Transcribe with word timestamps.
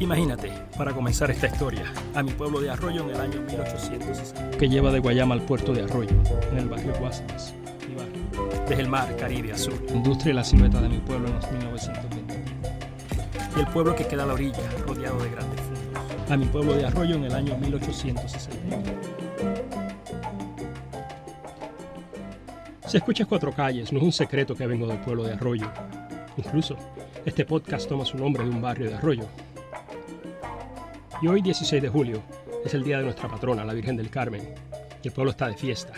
Imagínate, 0.00 0.50
para 0.78 0.94
comenzar 0.94 1.30
esta 1.30 1.46
historia, 1.46 1.84
a 2.14 2.22
mi 2.22 2.30
pueblo 2.30 2.58
de 2.58 2.70
Arroyo 2.70 3.02
en 3.02 3.10
el 3.10 3.20
año 3.20 3.42
1860, 3.42 4.52
que 4.56 4.66
lleva 4.66 4.90
de 4.90 4.98
Guayama 4.98 5.34
al 5.34 5.42
puerto 5.42 5.74
de 5.74 5.82
Arroyo, 5.82 6.16
en 6.50 6.56
el 6.56 6.70
barrio 6.70 6.94
Guasimas, 6.98 7.54
desde 8.66 8.82
el 8.82 8.88
mar 8.88 9.14
Caribe 9.18 9.52
Azul, 9.52 9.74
industria 9.92 10.32
y 10.32 10.36
la 10.36 10.44
silueta 10.44 10.80
de 10.80 10.88
mi 10.88 10.96
pueblo 11.00 11.28
en 11.28 11.34
los 11.34 11.52
1920. 11.52 12.34
Y 13.56 13.60
el 13.60 13.66
pueblo 13.66 13.94
que 13.94 14.06
queda 14.06 14.22
a 14.22 14.26
la 14.26 14.32
orilla, 14.32 14.62
rodeado 14.86 15.22
de 15.22 15.30
grandes 15.32 15.60
fundos, 15.60 16.30
a 16.30 16.36
mi 16.38 16.46
pueblo 16.46 16.72
de 16.72 16.86
Arroyo 16.86 17.16
en 17.16 17.24
el 17.24 17.34
año 17.34 17.58
1860. 17.58 18.92
Si 22.86 22.96
escuchas 22.96 23.26
cuatro 23.26 23.52
calles, 23.52 23.92
no 23.92 23.98
es 23.98 24.04
un 24.04 24.12
secreto 24.12 24.54
que 24.56 24.66
vengo 24.66 24.86
del 24.86 24.98
pueblo 25.00 25.24
de 25.24 25.34
Arroyo. 25.34 25.70
Incluso, 26.38 26.74
este 27.26 27.44
podcast 27.44 27.86
toma 27.86 28.06
su 28.06 28.16
nombre 28.16 28.44
de 28.44 28.48
un 28.48 28.62
barrio 28.62 28.88
de 28.88 28.96
Arroyo, 28.96 29.28
y 31.22 31.28
hoy 31.28 31.42
16 31.42 31.82
de 31.82 31.88
julio 31.88 32.22
es 32.64 32.72
el 32.72 32.82
día 32.82 32.98
de 32.98 33.04
nuestra 33.04 33.28
patrona, 33.28 33.64
la 33.64 33.74
Virgen 33.74 33.96
del 33.96 34.10
Carmen, 34.10 34.54
y 35.02 35.08
el 35.08 35.12
pueblo 35.12 35.32
está 35.32 35.48
de 35.48 35.56
fiesta. 35.56 35.92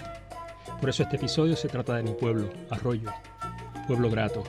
Por 0.80 0.90
eso 0.90 1.04
este 1.04 1.16
episodio 1.16 1.54
se 1.54 1.68
trata 1.68 1.94
de 1.94 2.02
mi 2.02 2.12
pueblo, 2.12 2.50
Arroyo, 2.70 3.10
pueblo 3.86 4.10
grato. 4.10 4.42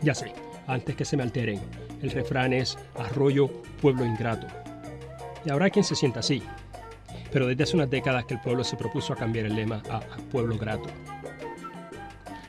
Ya 0.00 0.14
sé, 0.14 0.32
antes 0.66 0.96
que 0.96 1.04
se 1.04 1.16
me 1.16 1.22
alteren, 1.22 1.60
el 2.00 2.10
refrán 2.10 2.54
es 2.54 2.78
Arroyo, 2.96 3.48
pueblo 3.82 4.04
ingrato. 4.04 4.46
Y 5.44 5.50
habrá 5.50 5.68
quien 5.68 5.84
se 5.84 5.94
sienta 5.94 6.20
así, 6.20 6.42
pero 7.30 7.46
desde 7.46 7.64
hace 7.64 7.76
unas 7.76 7.90
décadas 7.90 8.24
que 8.24 8.34
el 8.34 8.40
pueblo 8.40 8.64
se 8.64 8.76
propuso 8.76 9.12
a 9.12 9.16
cambiar 9.16 9.44
el 9.46 9.56
lema 9.56 9.82
a 9.90 10.00
pueblo 10.30 10.56
grato. 10.56 10.88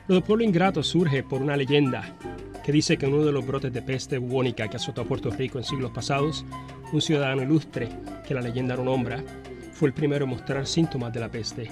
Lo 0.08 0.14
de 0.14 0.22
pueblo 0.22 0.44
ingrato 0.44 0.82
surge 0.82 1.22
por 1.22 1.42
una 1.42 1.56
leyenda 1.56 2.14
que 2.66 2.72
dice 2.72 2.98
que 2.98 3.06
uno 3.06 3.24
de 3.24 3.30
los 3.30 3.46
brotes 3.46 3.72
de 3.72 3.80
peste 3.80 4.18
bubónica 4.18 4.66
que 4.66 4.76
azotó 4.76 5.02
a 5.02 5.04
Puerto 5.04 5.30
Rico 5.30 5.56
en 5.56 5.62
siglos 5.62 5.92
pasados, 5.92 6.44
un 6.92 7.00
ciudadano 7.00 7.44
ilustre, 7.44 7.88
que 8.26 8.34
la 8.34 8.40
leyenda 8.40 8.74
no 8.74 8.82
nombra, 8.82 9.22
fue 9.70 9.86
el 9.86 9.94
primero 9.94 10.24
en 10.24 10.30
mostrar 10.30 10.66
síntomas 10.66 11.12
de 11.12 11.20
la 11.20 11.30
peste. 11.30 11.70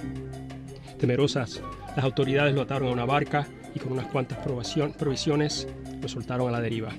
Temerosas, 0.97 1.61
las 1.97 2.05
autoridades 2.05 2.55
lo 2.55 2.61
ataron 2.61 2.87
a 2.87 2.93
una 2.93 3.03
barca 3.03 3.45
y 3.75 3.79
con 3.79 3.91
unas 3.91 4.05
cuantas 4.05 4.37
provisiones 4.37 5.67
lo 6.01 6.07
soltaron 6.07 6.47
a 6.47 6.51
la 6.53 6.61
deriva. 6.61 6.93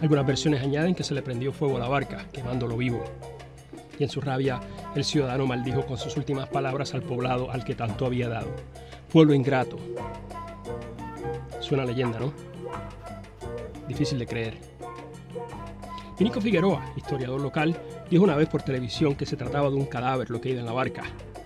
Algunas 0.00 0.26
versiones 0.26 0.62
añaden 0.62 0.94
que 0.94 1.04
se 1.04 1.12
le 1.12 1.20
prendió 1.20 1.52
fuego 1.52 1.76
a 1.76 1.80
la 1.80 1.88
barca, 1.88 2.24
quemándolo 2.32 2.78
vivo. 2.78 3.04
Y 3.98 4.04
en 4.04 4.08
su 4.08 4.22
rabia, 4.22 4.58
el 4.94 5.04
ciudadano 5.04 5.44
maldijo 5.44 5.84
con 5.84 5.98
sus 5.98 6.16
últimas 6.16 6.48
palabras 6.48 6.94
al 6.94 7.02
poblado 7.02 7.50
al 7.50 7.62
que 7.62 7.74
tanto 7.74 8.06
había 8.06 8.30
dado. 8.30 8.56
Pueblo 9.12 9.34
ingrato. 9.34 9.76
Suena 11.60 11.84
leyenda, 11.84 12.18
¿no? 12.18 12.49
Difícil 13.90 14.18
de 14.18 14.26
creer. 14.26 14.54
Nico 16.20 16.40
Figueroa, 16.40 16.92
historiador 16.96 17.40
local, 17.40 17.76
dijo 18.10 18.24
una 18.24 18.36
vez 18.36 18.48
por 18.48 18.62
televisión 18.62 19.14
que 19.14 19.26
se 19.26 19.36
trataba 19.36 19.68
de 19.70 19.76
un 19.76 19.86
cadáver 19.86 20.30
lo 20.30 20.40
que 20.40 20.50
iba 20.50 20.60
en 20.60 20.66
la 20.66 20.72
barca 20.72 21.02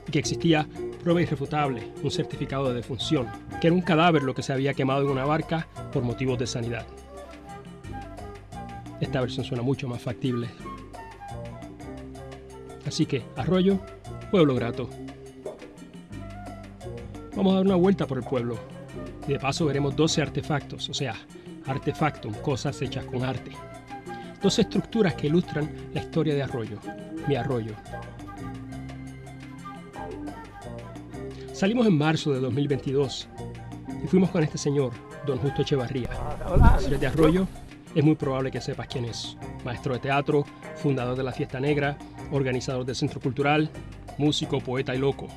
y 0.07 0.11
que 0.11 0.19
existía 0.19 0.69
prueba 1.03 1.23
irrefutable, 1.23 1.93
un 2.03 2.11
certificado 2.11 2.69
de 2.69 2.75
defunción, 2.75 3.29
que 3.61 3.69
era 3.69 3.75
un 3.75 3.83
cadáver 3.83 4.23
lo 4.23 4.35
que 4.35 4.43
se 4.43 4.53
había 4.53 4.75
quemado 4.75 5.03
en 5.03 5.11
una 5.11 5.25
barca 5.25 5.69
por 5.93 6.03
motivos 6.03 6.39
de 6.39 6.47
sanidad. 6.47 6.87
Esta 9.01 9.21
versión 9.21 9.45
suena 9.45 9.63
mucho 9.63 9.89
más 9.89 10.03
factible. 10.03 10.49
Así 12.87 13.07
que, 13.07 13.23
Arroyo, 13.37 13.79
pueblo 14.31 14.55
grato. 14.55 14.91
Vamos 17.37 17.53
a 17.53 17.57
dar 17.57 17.67
una 17.67 17.77
vuelta 17.77 18.07
por 18.07 18.19
el 18.19 18.25
pueblo 18.25 18.59
y 19.27 19.33
de 19.33 19.39
paso 19.39 19.67
veremos 19.67 19.97
12 19.97 20.23
artefactos, 20.23 20.89
o 20.89 20.95
sea, 20.95 21.15
artefactum, 21.67 22.33
cosas 22.35 22.81
hechas 22.83 23.05
con 23.05 23.25
arte. 23.25 23.53
Dos 24.43 24.59
estructuras 24.59 25.15
que 25.15 25.29
ilustran 25.29 25.71
la 25.93 26.01
historia 26.01 26.35
de 26.35 26.43
Arroyo, 26.43 26.79
mi 27.27 27.37
arroyo. 27.37 27.75
Salimos 31.53 31.87
en 31.87 31.97
marzo 31.97 32.33
de 32.33 32.41
2022 32.41 33.29
y 34.03 34.07
fuimos 34.07 34.31
con 34.31 34.43
este 34.43 34.59
señor, 34.59 34.93
don 35.27 35.39
Justo 35.39 35.63
Echevarría. 35.63 36.11
Si 36.79 36.87
eres 36.87 37.01
de 37.01 37.07
Arroyo, 37.07 37.47
es 37.95 38.05
muy 38.05 38.17
probable 38.17 38.51
que 38.51 38.61
sepas 38.61 38.89
quién 38.89 39.05
es. 39.05 39.37
Maestro 39.65 39.95
de 39.95 40.01
teatro, 40.01 40.45
fundador 40.77 41.17
de 41.17 41.23
la 41.23 41.33
Fiesta 41.33 41.61
Negra, 41.61 41.97
organizador 42.33 42.85
del 42.85 42.97
Centro 42.97 43.21
Cultural, 43.21 43.71
músico, 44.19 44.61
poeta 44.61 44.95
y 44.95 44.99
loco. 44.99 45.29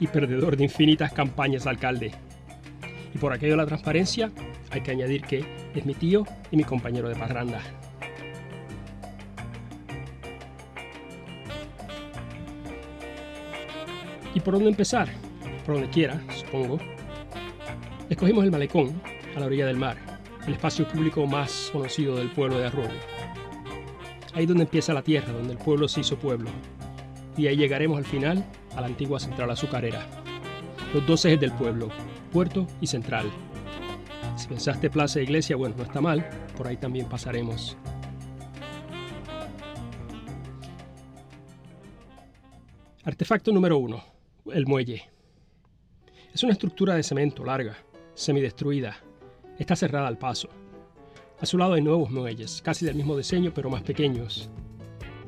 Y 0.00 0.06
perdedor 0.06 0.56
de 0.56 0.64
infinitas 0.64 1.12
campañas 1.12 1.64
de 1.64 1.70
alcalde. 1.70 2.12
Y 3.14 3.18
por 3.18 3.32
aquello 3.32 3.52
de 3.52 3.58
la 3.58 3.66
transparencia, 3.66 4.32
hay 4.74 4.80
que 4.80 4.90
añadir 4.90 5.22
que 5.22 5.44
es 5.72 5.86
mi 5.86 5.94
tío 5.94 6.26
y 6.50 6.56
mi 6.56 6.64
compañero 6.64 7.08
de 7.08 7.14
parranda. 7.14 7.60
¿Y 14.34 14.40
por 14.40 14.54
dónde 14.54 14.70
empezar? 14.70 15.08
Por 15.64 15.76
donde 15.76 15.90
quiera, 15.90 16.20
supongo. 16.36 16.78
Escogimos 18.10 18.44
el 18.44 18.50
malecón, 18.50 19.00
a 19.36 19.40
la 19.40 19.46
orilla 19.46 19.66
del 19.66 19.76
mar, 19.76 19.96
el 20.44 20.54
espacio 20.54 20.88
público 20.88 21.24
más 21.24 21.70
conocido 21.72 22.16
del 22.16 22.30
pueblo 22.30 22.58
de 22.58 22.66
Arroyo. 22.66 22.98
Ahí 24.34 24.44
donde 24.44 24.64
empieza 24.64 24.92
la 24.92 25.02
tierra, 25.02 25.32
donde 25.32 25.52
el 25.52 25.58
pueblo 25.58 25.86
se 25.86 26.00
hizo 26.00 26.18
pueblo. 26.18 26.50
Y 27.36 27.46
ahí 27.46 27.56
llegaremos 27.56 27.96
al 27.96 28.04
final 28.04 28.44
a 28.74 28.80
la 28.80 28.88
antigua 28.88 29.20
central 29.20 29.52
azucarera. 29.52 30.04
Los 30.92 31.06
dos 31.06 31.24
ejes 31.24 31.38
del 31.38 31.52
pueblo, 31.52 31.90
puerto 32.32 32.66
y 32.80 32.88
central, 32.88 33.30
si 34.36 34.48
pensaste 34.48 34.90
plaza 34.90 35.20
iglesia, 35.20 35.56
bueno, 35.56 35.76
no 35.76 35.84
está 35.84 36.00
mal, 36.00 36.28
por 36.56 36.66
ahí 36.66 36.76
también 36.76 37.08
pasaremos. 37.08 37.76
Artefacto 43.04 43.52
número 43.52 43.78
uno, 43.78 44.02
el 44.52 44.66
muelle. 44.66 45.10
Es 46.32 46.42
una 46.42 46.52
estructura 46.52 46.94
de 46.94 47.02
cemento 47.02 47.44
larga, 47.44 47.76
semidestruida. 48.14 48.96
Está 49.58 49.76
cerrada 49.76 50.08
al 50.08 50.18
paso. 50.18 50.48
A 51.40 51.46
su 51.46 51.58
lado 51.58 51.74
hay 51.74 51.82
nuevos 51.82 52.10
muelles, 52.10 52.62
casi 52.62 52.86
del 52.86 52.94
mismo 52.94 53.16
diseño 53.16 53.52
pero 53.54 53.68
más 53.68 53.82
pequeños. 53.82 54.48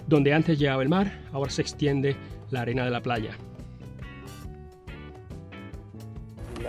Donde 0.07 0.33
antes 0.33 0.59
llegaba 0.59 0.83
el 0.83 0.89
mar, 0.89 1.21
ahora 1.33 1.51
se 1.51 1.63
extiende 1.63 2.17
la 2.51 2.63
arena 2.63 2.85
de 2.85 2.91
la 2.91 3.03
playa. 3.03 3.37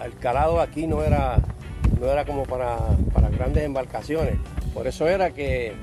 El 0.04 0.14
calado 0.16 0.60
aquí 0.60 0.86
no 0.88 1.04
era 1.04 1.42
no 2.00 2.08
era 2.08 2.26
como 2.26 2.44
para, 2.44 2.78
grandes 3.32 3.64
embarcaciones. 3.64 4.36
Por 4.74 4.88
eso 4.88 5.08
era 5.08 5.32
que 5.32 5.74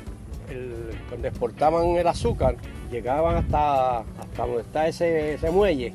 cuando 1.09 1.29
exportaban 1.29 1.87
el 1.97 2.07
azúcar, 2.07 2.57
llegaban 2.91 3.37
hasta, 3.37 3.99
hasta 3.99 4.47
donde 4.47 4.63
está 4.63 4.89
ese, 4.89 5.51
muelle 5.51 5.93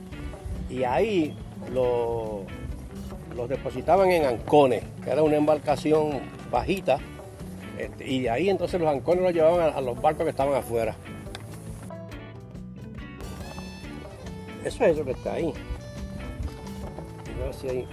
y 0.69 0.83
ahí 0.83 1.35
los 1.73 2.45
depositaban 3.47 4.09
en 4.11 4.25
ancones, 4.25 4.83
que 5.03 5.09
era 5.09 5.23
una 5.23 5.37
embarcación 5.37 6.19
bajita, 6.51 6.99
este, 7.77 8.05
y 8.05 8.21
de 8.21 8.29
ahí 8.29 8.49
entonces 8.49 8.79
los 8.81 8.89
ancones 8.89 9.23
los 9.23 9.33
llevaban 9.33 9.73
a, 9.73 9.79
los 9.79 9.99
barcos 10.01 10.25
que 10.25 10.31
estaban 10.31 10.53
afuera. 10.55 10.95
Eso 14.65 14.83
es 14.83 14.91
eso 14.91 15.05
que 15.05 15.11
está 15.11 15.33
ahí. 15.33 15.53
A 17.39 17.45
ver 17.45 17.53
si 17.53 17.69
hay 17.69 17.87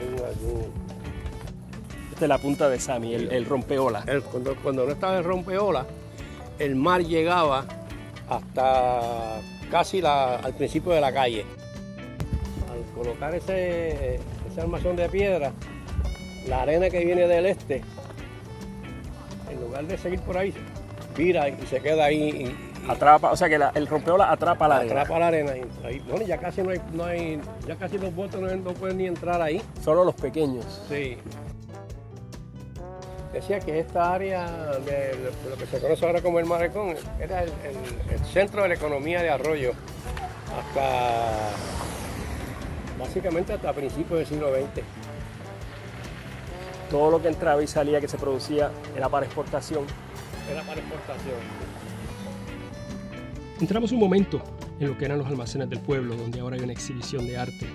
de 2.18 2.28
la 2.28 2.38
punta 2.38 2.68
de 2.68 2.80
Sami, 2.80 3.14
el, 3.14 3.44
rompeola. 3.44 4.04
cuando, 4.62 4.86
no 4.86 4.92
estaba 4.92 5.18
el 5.18 5.24
rompeola, 5.24 5.86
el 6.58 6.74
mar 6.74 7.02
llegaba 7.02 7.64
hasta 8.28 9.40
casi 9.70 10.02
al 10.04 10.54
principio 10.54 10.92
de 10.92 11.00
la 11.00 11.12
calle. 11.12 11.44
Al 12.70 12.94
colocar 12.94 13.34
ese, 13.34 14.14
ese 14.50 14.60
armazón 14.60 14.96
de 14.96 15.08
piedra, 15.08 15.52
la 16.48 16.62
arena 16.62 16.88
que 16.88 17.04
viene 17.04 17.26
del 17.26 17.46
este, 17.46 17.82
en 19.50 19.60
lugar 19.60 19.86
de 19.86 19.98
seguir 19.98 20.20
por 20.20 20.38
ahí, 20.38 20.54
vira 21.16 21.48
y 21.48 21.66
se 21.66 21.80
queda 21.80 22.06
ahí. 22.06 22.56
atrapa, 22.88 23.30
o 23.30 23.36
sea 23.36 23.48
que 23.48 23.58
el 23.74 23.86
rompeola 23.86 24.30
atrapa 24.32 24.68
la 24.68 24.76
arena. 24.76 25.02
Atrapa 25.02 25.18
la 25.18 25.26
arena. 25.26 25.52
bueno, 26.08 26.26
ya 26.26 26.38
casi 26.38 26.62
no 26.62 26.70
hay, 26.70 26.80
no 26.94 27.04
hay, 27.04 27.40
ya 27.66 27.76
casi 27.76 27.98
los 27.98 28.14
botes 28.14 28.40
no, 28.40 28.48
no 28.56 28.72
pueden 28.72 28.96
ni 28.96 29.06
entrar 29.06 29.42
ahí. 29.42 29.60
Solo 29.82 30.04
los 30.04 30.14
pequeños. 30.14 30.64
Sí 30.88 31.18
decía 33.36 33.60
que 33.60 33.78
esta 33.78 34.14
área 34.14 34.46
de 34.78 35.14
lo 35.48 35.56
que 35.56 35.66
se 35.66 35.78
conoce 35.78 36.06
ahora 36.06 36.22
como 36.22 36.38
el 36.38 36.46
Marecón 36.46 36.94
era 37.20 37.42
el, 37.42 37.50
centro 38.32 38.62
de 38.62 38.68
la 38.68 38.74
economía 38.74 39.22
de 39.22 39.30
Arroyo 39.30 39.72
hasta 40.58 41.50
básicamente 42.98 43.52
hasta 43.52 43.72
principios 43.74 44.20
del 44.20 44.26
siglo 44.26 44.50
XX. 44.54 44.82
Todo 46.90 47.10
lo 47.10 47.20
que 47.20 47.28
entraba 47.28 47.62
y 47.62 47.66
salía 47.66 48.00
que 48.00 48.08
se 48.08 48.16
producía 48.16 48.70
era 48.96 49.08
para 49.08 49.26
exportación. 49.26 49.84
Era 50.50 50.62
para 50.62 50.80
exportación. 50.80 51.36
Entramos 53.60 53.92
un 53.92 53.98
momento 53.98 54.40
en 54.80 54.88
lo 54.88 54.96
que 54.98 55.04
eran 55.04 55.18
los 55.18 55.26
almacenes 55.26 55.68
del 55.68 55.80
pueblo, 55.80 56.16
donde 56.16 56.40
ahora 56.40 56.56
hay 56.56 56.62
una 56.62 56.72
exhibición 56.72 57.26
de 57.26 57.36
arte 57.36 57.66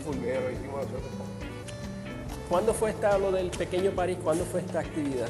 hicimos 0.00 0.76
nosotros. 0.76 1.02
¿Cuándo 2.48 2.72
fue 2.72 2.90
esta, 2.90 3.18
lo 3.18 3.30
del 3.30 3.50
pequeño 3.50 3.90
París? 3.90 4.16
¿Cuándo 4.22 4.44
fue 4.44 4.60
esta 4.60 4.80
actividad? 4.80 5.28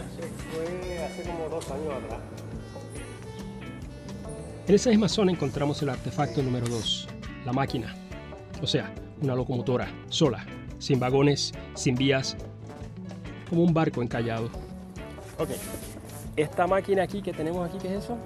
Fue 0.52 1.04
hace 1.04 1.22
como 1.22 1.48
dos 1.48 1.68
años 1.70 1.94
atrás. 1.94 2.20
En 4.68 4.74
esa 4.74 4.90
misma 4.90 5.08
zona 5.08 5.32
encontramos 5.32 5.82
el 5.82 5.88
artefacto 5.88 6.42
número 6.42 6.68
2, 6.68 7.08
la 7.44 7.52
máquina. 7.52 7.96
O 8.62 8.66
sea, 8.66 8.92
una 9.20 9.34
locomotora, 9.34 9.88
sola, 10.10 10.46
sin 10.78 11.00
vagones, 11.00 11.52
sin 11.74 11.94
vías, 11.94 12.36
como 13.48 13.64
un 13.64 13.74
barco 13.74 14.02
encallado. 14.02 14.46
Ok. 15.38 15.50
Esta 16.36 16.66
máquina 16.66 17.02
aquí 17.02 17.20
que 17.20 17.32
tenemos 17.32 17.68
aquí, 17.68 17.78
¿qué 17.78 17.96
es 17.96 18.04
eso? 18.04 18.16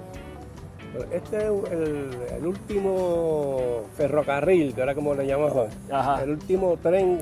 Este 1.11 1.37
es 1.37 1.43
el, 1.71 2.09
el 2.37 2.45
último 2.45 3.81
ferrocarril, 3.97 4.73
que 4.75 4.81
era 4.81 4.93
como 4.93 5.13
le 5.15 5.25
llamaban. 5.25 5.67
Ajá. 5.91 6.23
El 6.23 6.31
último 6.31 6.77
tren 6.77 7.19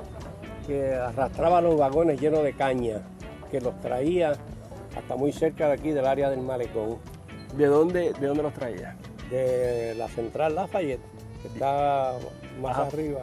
que 0.68 0.94
arrastraba 0.96 1.62
los 1.62 1.78
vagones 1.78 2.20
llenos 2.20 2.44
de 2.44 2.54
caña, 2.54 3.02
que 3.50 3.62
los 3.62 3.80
traía 3.82 4.34
hasta 4.98 5.16
muy 5.16 5.32
cerca 5.32 5.68
de 5.68 5.74
aquí 5.74 5.92
del 5.92 6.06
área 6.06 6.30
del 6.30 6.42
malecón, 6.42 6.98
¿De 7.58 7.66
dónde, 7.68 8.14
de 8.14 8.28
dónde 8.28 8.44
los 8.44 8.54
traía? 8.54 8.96
de 9.30 9.96
la 9.96 10.08
central 10.10 10.56
Lafayette, 10.56 11.00
que 11.42 11.48
está 11.48 12.14
más 12.62 12.72
Ajá. 12.78 12.88
arriba. 12.88 13.22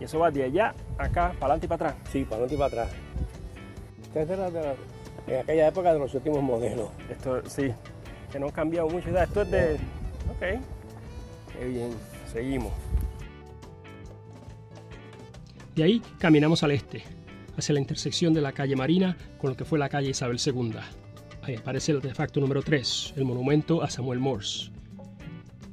Y 0.00 0.04
eso 0.04 0.18
va 0.18 0.30
de 0.32 0.42
allá, 0.44 0.74
acá, 0.98 1.32
para 1.38 1.54
adelante 1.54 1.66
y 1.66 1.68
para 1.68 1.90
atrás. 1.90 2.08
Sí, 2.10 2.24
para 2.24 2.42
adelante 2.44 2.54
y 2.54 2.58
para 2.58 2.82
atrás. 2.82 2.88
Este 4.02 4.22
es 4.22 4.28
de 4.28 4.36
la- 4.36 4.50
de 4.50 4.60
la- 4.62 4.74
en 5.28 5.40
aquella 5.42 5.68
época 5.68 5.92
de 5.92 5.98
los 6.00 6.12
últimos 6.14 6.42
modelos. 6.42 6.88
Esto 7.08 7.40
sí, 7.48 7.72
que 8.30 8.38
no 8.38 8.48
ha 8.48 8.52
cambiado 8.52 8.88
mucho. 8.88 9.08
Esto 9.08 9.42
es 9.42 9.50
de. 9.50 9.74
Ok. 10.30 10.60
Qué 11.52 11.68
bien, 11.68 11.90
seguimos. 12.32 12.72
De 15.74 15.84
ahí 15.84 16.02
caminamos 16.18 16.62
al 16.62 16.72
este, 16.72 17.04
hacia 17.56 17.74
la 17.74 17.80
intersección 17.80 18.34
de 18.34 18.40
la 18.40 18.52
calle 18.52 18.76
Marina 18.76 19.16
con 19.38 19.50
lo 19.50 19.56
que 19.56 19.64
fue 19.64 19.78
la 19.78 19.88
calle 19.88 20.10
Isabel 20.10 20.38
II. 20.44 20.74
Ahí 21.42 21.54
aparece 21.54 21.92
el 21.92 21.98
artefacto 21.98 22.40
número 22.40 22.62
3, 22.62 23.14
el 23.16 23.24
monumento 23.24 23.82
a 23.82 23.88
Samuel 23.88 24.18
Morse, 24.18 24.70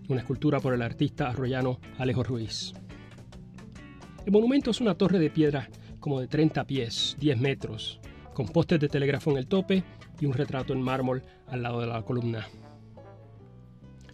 una 0.07 0.21
escultura 0.21 0.59
por 0.59 0.73
el 0.73 0.81
artista 0.81 1.29
arroyano 1.29 1.79
Alejo 1.97 2.23
Ruiz. 2.23 2.73
El 4.25 4.31
monumento 4.31 4.71
es 4.71 4.81
una 4.81 4.95
torre 4.95 5.19
de 5.19 5.29
piedra 5.29 5.69
como 5.99 6.21
de 6.21 6.27
30 6.27 6.63
pies, 6.65 7.17
10 7.19 7.39
metros, 7.39 7.99
con 8.33 8.47
postes 8.47 8.79
de 8.79 8.87
telégrafo 8.87 9.31
en 9.31 9.37
el 9.37 9.47
tope 9.47 9.83
y 10.19 10.25
un 10.25 10.33
retrato 10.33 10.73
en 10.73 10.81
mármol 10.81 11.23
al 11.47 11.61
lado 11.61 11.81
de 11.81 11.87
la 11.87 12.01
columna. 12.03 12.47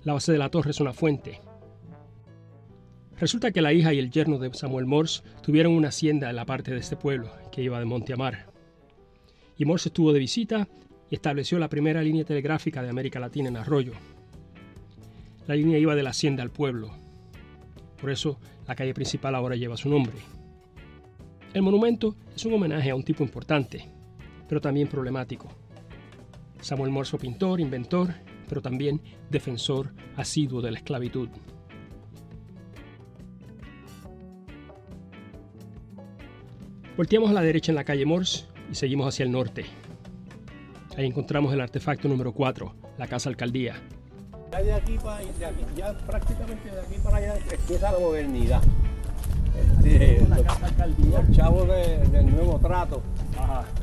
La 0.03 0.13
base 0.13 0.31
de 0.31 0.38
la 0.38 0.50
torre 0.50 0.71
es 0.71 0.79
una 0.79 0.94
fuente. 0.94 1.39
Resulta 3.17 3.51
que 3.51 3.61
la 3.61 3.71
hija 3.71 3.94
y 3.94 4.00
el 4.00 4.11
yerno 4.11 4.38
de 4.38 4.53
Samuel 4.53 4.85
Morse 4.85 5.23
tuvieron 5.41 5.73
una 5.73 5.89
hacienda 5.89 6.29
en 6.29 6.35
la 6.35 6.45
parte 6.45 6.71
de 6.71 6.79
este 6.79 6.97
pueblo, 6.97 7.31
que 7.51 7.63
iba 7.63 7.79
de 7.79 7.85
monte 7.85 8.11
a 8.13 8.17
mar. 8.17 8.47
Y 9.57 9.65
Morse 9.65 9.89
estuvo 9.89 10.11
de 10.11 10.19
visita 10.19 10.67
y 11.09 11.15
estableció 11.15 11.57
la 11.59 11.69
primera 11.69 12.01
línea 12.01 12.25
telegráfica 12.25 12.81
de 12.81 12.89
América 12.89 13.19
Latina 13.19 13.47
en 13.47 13.57
Arroyo. 13.57 13.94
La 15.47 15.55
línea 15.55 15.77
iba 15.77 15.95
de 15.95 16.03
la 16.03 16.09
hacienda 16.09 16.44
al 16.44 16.50
pueblo. 16.50 16.91
Por 18.01 18.09
eso 18.09 18.38
la 18.67 18.75
calle 18.75 18.94
principal 18.94 19.35
ahora 19.35 19.55
lleva 19.55 19.77
su 19.77 19.89
nombre. 19.89 20.15
El 21.53 21.61
monumento 21.61 22.15
es 22.35 22.45
un 22.45 22.53
homenaje 22.53 22.89
a 22.89 22.95
un 22.95 23.03
tipo 23.03 23.23
importante, 23.23 23.88
pero 24.50 24.59
también 24.59 24.88
problemático. 24.88 25.62
Samuel 26.63 26.92
Morse 26.92 27.12
fue 27.12 27.19
pintor, 27.19 27.60
inventor, 27.60 28.13
pero 28.50 28.62
también 28.62 29.01
defensor 29.30 29.94
asiduo 30.15 30.62
de 30.62 30.71
la 30.71 30.77
esclavitud. 30.80 31.30
Volteamos 36.95 37.30
a 37.30 37.33
la 37.33 37.42
derecha 37.42 37.71
en 37.71 37.75
la 37.75 37.83
calle 37.83 38.06
Morse 38.06 38.45
y 38.71 38.75
seguimos 38.75 39.07
hacia 39.07 39.24
el 39.25 39.31
norte. 39.31 39.65
Ahí 40.98 41.06
encontramos 41.07 41.51
el 41.54 41.62
artefacto 41.62 42.07
número 42.07 42.33
4, 42.33 42.75
la 42.98 43.07
Casa 43.07 43.30
Alcaldía. 43.30 43.75
Ya 44.51 44.62
de 44.62 44.74
aquí 44.74 44.98
para 45.04 45.18
de 45.19 45.45
aquí, 45.45 45.63
ya 45.75 45.98
prácticamente 45.98 46.69
de 46.69 46.80
aquí 46.80 46.95
para 47.04 47.18
allá 47.18 47.36
empieza 47.51 47.92
la 47.92 48.00
modernidad. 48.00 48.62
Este, 49.83 50.21
los, 50.27 50.63
Alcaldía. 50.63 51.21
los 51.21 51.31
chavos 51.36 51.68
de- 51.68 51.98
del 52.12 52.31
nuevo 52.31 52.60
trato 52.60 53.01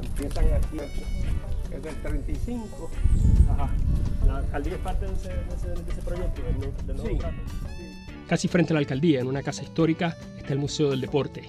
empiezan 0.02 0.44
aquí, 0.52 0.76
es 1.72 1.82
del 1.82 1.94
35. 1.96 2.90
La 4.26 4.36
alcaldía 4.38 4.74
es 4.74 4.80
parte 4.80 5.06
de 5.06 5.12
ese, 5.12 6.02
proyecto, 6.04 6.42
del, 6.86 6.96
nuevo 6.96 7.18
trato. 7.18 7.36
Casi 8.28 8.48
frente 8.48 8.72
a 8.72 8.74
la 8.74 8.80
alcaldía, 8.80 9.20
en 9.20 9.26
una 9.26 9.42
casa 9.42 9.62
histórica, 9.62 10.16
está 10.38 10.52
el 10.52 10.58
Museo 10.58 10.90
del 10.90 11.00
Deporte. 11.00 11.42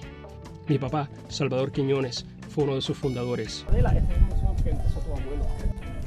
Mi 0.68 0.78
papá, 0.78 1.08
Salvador 1.28 1.72
Quiñones, 1.72 2.26
fue 2.48 2.64
uno 2.64 2.74
de 2.74 2.82
sus 2.82 2.96
fundadores. 2.96 3.64
Este 3.68 3.78
es 3.78 3.84
el 3.84 4.02
museo 4.22 4.56
que 4.62 4.70
empezó 4.70 5.00
tu 5.00 5.12
abuelo. 5.12 5.46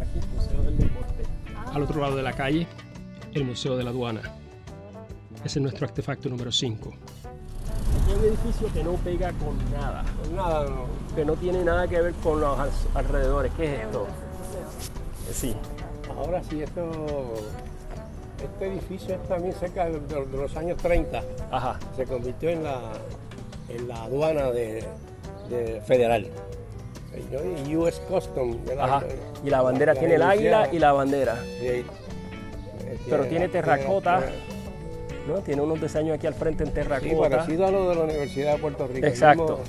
Aquí, 0.02 0.20
Museo 0.36 0.64
del 0.64 0.78
Deporte. 0.78 1.24
Al 1.74 1.84
otro 1.84 2.02
lado 2.02 2.16
de 2.16 2.24
la 2.24 2.34
calle, 2.34 2.68
el 3.34 3.46
Museo 3.46 3.78
de 3.78 3.84
la 3.84 3.90
Aduana. 3.90 4.22
Ese 5.44 5.60
es 5.60 5.64
nuestro 5.64 5.86
artefacto 5.86 6.30
número 6.30 6.52
5. 6.52 6.94
Un 8.08 8.24
edificio 8.24 8.72
que 8.72 8.84
no 8.84 8.92
pega 8.94 9.32
con 9.34 9.58
nada, 9.74 10.04
Pues 10.20 10.30
nada, 10.32 10.66
no. 10.70 11.16
que 11.16 11.26
no 11.26 11.34
tiene 11.34 11.64
nada 11.64 11.88
que 11.88 12.02
ver 12.02 12.14
con 12.24 12.40
los 12.40 12.58
alrededores. 12.94 13.52
¿Qué 13.58 13.76
es 13.76 13.82
esto? 13.82 14.08
Sí, 15.34 15.56
ahora 16.16 16.42
sí, 16.44 16.62
esto, 16.62 16.84
este 18.44 18.68
edificio 18.68 19.16
es 19.16 19.24
también 19.28 19.54
cerca 19.56 19.86
de, 19.86 20.00
de- 20.00 20.26
de 20.26 20.38
los 20.38 20.56
años 20.56 20.78
30. 20.78 21.22
ajá. 21.52 21.80
Se 21.96 22.06
convirtió 22.06 22.50
en 22.50 22.64
la, 22.64 22.80
en 23.70 23.88
la 23.88 24.04
aduana 24.04 24.52
de, 24.52 24.84
de 25.50 25.82
federal. 25.82 26.28
US 27.76 28.00
Custom. 28.08 28.58
la- 28.76 28.84
Ajá. 28.86 29.04
Y 29.44 29.50
la 29.50 29.62
bandera 29.62 29.94
la 29.94 30.00
tiene 30.00 30.16
el 30.16 30.22
águila 30.22 30.70
y 30.72 30.80
la 30.80 30.92
bandera. 30.94 31.38
Sí, 31.60 31.66
eh, 31.68 31.86
Pero 33.10 33.26
tiene 33.26 33.48
terracota. 33.50 34.20
tiene- 34.20 34.55
¿no? 35.28 35.36
Tiene 35.42 35.62
unos 35.62 35.82
diseños 35.82 36.16
aquí 36.18 36.28
al 36.28 36.34
frente 36.36 36.64
en 36.64 36.70
Sí, 36.70 36.76
terracota. 36.76 37.30
parecido 37.30 37.66
a 37.68 37.72
lo 37.72 37.90
de 37.90 37.96
la 37.96 38.02
Universidad 38.04 38.54
de 38.54 38.60
Puerto 38.60 38.88
Rico. 38.88 39.00
el 39.00 39.06
Exacto. 39.06 39.44
mismo- 39.60 39.64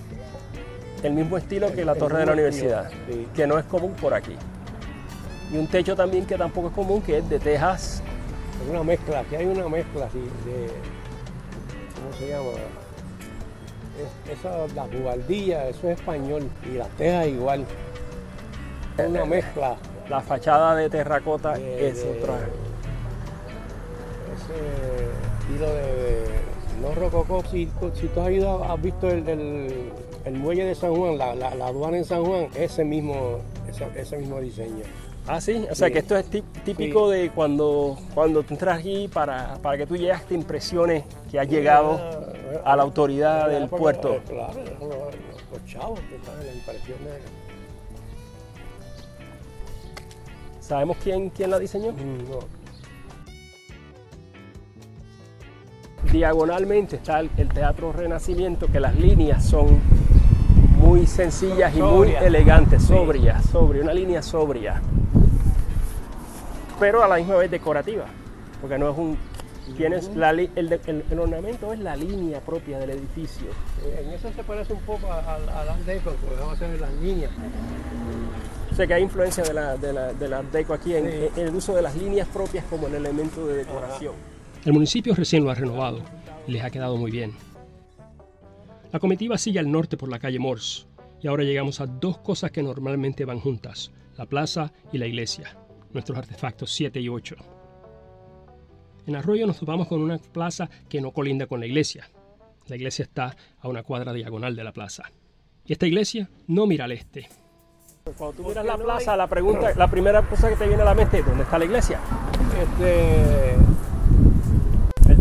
el 1.03 1.13
mismo 1.13 1.37
estilo 1.39 1.73
que 1.73 1.85
la 1.85 1.95
torre 1.95 2.19
de 2.21 2.27
la 2.27 2.33
universidad, 2.33 2.91
sí. 3.09 3.29
que 3.35 3.47
no 3.47 3.59
es 3.59 3.65
común 3.67 3.93
por 3.93 4.13
aquí. 4.15 4.37
Y 5.53 5.57
un 5.59 5.67
techo 5.69 5.95
también 5.95 6.27
que 6.27 6.37
tampoco 6.37 6.69
es 6.69 6.75
común, 6.75 7.01
que 7.03 7.19
es 7.19 7.29
de 7.29 7.39
tejas. 7.39 8.03
Es 8.65 8.71
una 8.71 8.83
mezcla, 8.83 9.21
aquí 9.21 9.37
hay 9.37 9.47
una 9.47 9.69
mezcla 9.69 10.07
así 10.07 10.19
de. 10.19 10.71
¿Cómo 11.95 12.13
se 12.19 12.29
llama? 12.29 12.51
Es- 14.29 14.39
esa, 14.39 14.67
la 14.75 14.87
eso 15.69 15.89
es 15.91 15.99
español. 15.99 16.49
Y 16.71 16.77
las 16.77 16.89
tejas 16.91 17.27
igual. 17.29 17.65
Es 18.99 19.07
una 19.07 19.25
mezcla. 19.25 19.77
La 20.09 20.21
fachada 20.21 20.75
de 20.75 20.89
terracota 20.91 21.53
de- 21.55 21.89
es 21.91 22.03
de- 22.03 22.11
otra. 22.23 22.35
Ese 24.35 25.26
estilo 25.49 25.67
de. 25.73 25.83
de- 25.83 26.57
no 26.83 26.95
rococó. 26.95 27.43
Si, 27.51 27.69
si 27.95 28.07
tú 28.09 28.21
has 28.21 28.31
ido, 28.31 28.63
has 28.65 28.81
visto 28.83 29.09
el, 29.09 29.27
el- 29.29 29.93
el 30.25 30.35
muelle 30.35 30.65
de 30.65 30.75
San 30.75 30.95
Juan, 30.95 31.17
la, 31.17 31.35
la- 31.35 31.55
la 31.55 31.69
aduana 31.69 31.97
en 31.97 32.05
San 32.05 32.25
Juan, 32.25 32.49
ese 32.55 32.85
mismo, 32.85 33.39
ese, 33.69 33.87
ese 33.97 34.17
mismo 34.19 34.41
diseño. 34.41 34.85
Ah, 35.29 35.41
sí, 35.41 35.67
o 35.71 35.75
sea 35.75 35.89
Sí. 35.89 35.93
que 35.95 35.99
esto 36.01 36.17
es 36.17 36.27
tí- 36.31 36.43
típico 36.65 37.09
de 37.11 37.31
cuando, 37.31 37.99
cuando 38.15 38.43
tú 38.45 38.55
entras 38.55 38.79
aquí 38.79 39.09
para, 39.09 39.57
para 39.61 39.77
que 39.77 39.85
tú 39.87 39.97
llegas 39.97 40.23
te 40.25 40.35
impresiones 40.35 41.03
que 41.31 41.41
has 41.41 41.49
llegado 41.49 41.99
a 42.65 42.77
la 42.77 42.83
autoridad 42.85 43.49
del 43.49 43.69
Porque, 43.69 43.83
puerto. 43.83 44.15
eh, 44.15 44.21
Claro, 44.29 44.53
los, 44.81 44.91
los 45.53 45.65
chavos, 45.67 45.99
la 46.47 46.53
impresión 46.53 46.99
de. 47.05 47.47
¿Sabemos 50.61 50.97
quién, 51.03 51.31
quién 51.31 51.51
la 51.51 51.59
diseñó? 51.59 51.93
Mm, 51.93 52.31
no. 52.31 52.66
Diagonalmente 56.13 56.97
está 56.97 57.21
el, 57.21 57.31
el 57.37 57.49
Teatro 57.49 57.93
Renacimiento, 57.93 58.67
que 58.69 58.81
las 58.81 58.95
líneas 58.97 59.45
son 59.45 59.81
muy 60.79 61.07
sencillas 61.07 61.75
y 61.75 61.81
muy 61.83 61.91
Sobrias. 61.91 62.23
elegantes, 62.25 62.83
Sí. 62.83 62.89
sobria, 62.89 63.41
una 63.83 63.93
línea 63.95 64.23
sobria. 64.23 64.81
Pero 66.79 67.03
a 67.03 67.09
la 67.09 67.17
misma 67.17 67.37
vez 67.37 67.51
decorativa, 67.51 68.05
porque 68.61 68.79
no 68.79 68.91
es 68.91 68.99
un... 68.99 69.19
Tienes 69.77 70.15
la 70.15 70.31
el, 70.31 70.69
de- 70.69 70.81
el- 70.87 71.05
el 71.11 71.19
ornamento 71.19 71.73
es 71.73 71.81
la 71.81 71.97
línea 71.97 72.39
propia 72.41 72.79
del 72.79 72.91
edificio. 72.91 73.49
Eh, 73.85 74.05
En 74.07 74.13
eso 74.13 74.31
se 74.33 74.45
parece 74.45 74.73
un 74.73 74.79
poco 74.83 75.13
al 75.13 75.49
Art 75.49 75.81
Deco, 75.85 76.11
porque 76.13 76.37
vamos 76.39 76.53
a 76.63 76.65
hacer 76.67 76.81
las 76.81 76.93
líneas. 77.03 77.33
O 78.71 78.75
sea 78.77 78.87
que 78.87 78.95
hay 78.95 79.03
influencia 79.03 79.43
de 79.43 79.53
la, 79.53 79.77
de 79.77 79.93
la, 79.93 80.13
del 80.13 80.33
Art 80.35 80.53
Deco 80.53 80.73
aquí 80.73 80.95
en, 80.95 81.07
Sí. 81.11 81.29
en 81.41 81.49
el 81.49 81.55
uso 81.57 81.75
de 81.75 81.83
las 81.83 81.97
líneas 81.97 82.29
propias 82.29 82.65
como 82.71 82.87
el 82.87 82.95
elemento 82.95 83.45
de 83.49 83.57
decoración. 83.57 84.13
El 84.67 84.73
municipio 84.73 85.15
recién 85.15 85.45
lo 85.45 85.51
ha 85.53 85.55
renovado 85.55 86.01
y 86.49 86.51
les 86.51 86.65
ha 86.65 86.71
quedado 86.71 86.97
muy 86.97 87.13
bien. 87.13 87.33
La 88.93 88.99
comitiva 88.99 89.39
sigue 89.39 89.61
al 89.61 89.71
norte 89.71 89.97
por 89.97 90.09
la 90.09 90.19
calle 90.19 90.41
Morse 90.41 90.87
y 91.23 91.29
ahora 91.29 91.45
llegamos 91.45 91.81
a 91.81 91.87
dos 91.87 92.19
cosas 92.19 92.51
que 92.51 92.65
normalmente 92.65 93.25
van 93.25 93.39
juntas, 93.39 93.93
la 94.17 94.27
plaza 94.27 94.73
y 94.93 94.99
la 94.99 95.07
iglesia, 95.07 95.57
nuestros 95.93 96.19
artefactos 96.19 96.73
7 96.73 96.99
y 96.99 97.09
8. 97.09 97.37
En 99.07 99.15
Arroyo 99.15 99.47
nos 99.47 99.61
topamos 99.61 99.87
con 99.87 100.03
una 100.03 100.19
plaza 100.19 100.69
que 100.89 101.01
no 101.01 101.13
colinda 101.13 101.47
con 101.47 101.61
la 101.61 101.67
iglesia. 101.67 102.11
La 102.67 102.75
iglesia 102.75 103.05
está 103.05 103.37
a 103.61 103.69
una 103.69 103.85
cuadra 103.85 104.13
diagonal 104.13 104.57
de 104.57 104.65
la 104.65 104.73
plaza. 104.73 105.05
Y 105.65 105.75
esta 105.75 105.87
iglesia 105.87 106.29
no 106.49 106.67
mira 106.67 106.87
al 106.87 106.93
este. 106.93 107.29
Cuando 108.19 108.43
tú 108.43 108.49
miras 108.49 108.67
la 108.67 108.77
plaza, 108.77 109.17
la 109.17 109.29
pregunta, 109.29 109.73
la 109.77 109.89
primera 109.89 110.23
cosa 110.23 110.49
que 110.49 110.57
te 110.57 110.67
viene 110.67 110.83
a 110.83 110.87
la 110.87 110.95
mente 110.95 111.21
es 111.21 111.27
¿dónde 111.27 111.45
está 111.45 111.57
la 111.57 111.67
iglesia? 111.67 112.01
Este, 112.61 113.55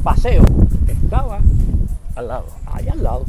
paseo 0.05 0.43
estaba 0.88 1.41
Al 2.15 2.27
lado. 2.27 2.45
allá 2.67 2.91
al 2.93 3.03
lado. 3.03 3.25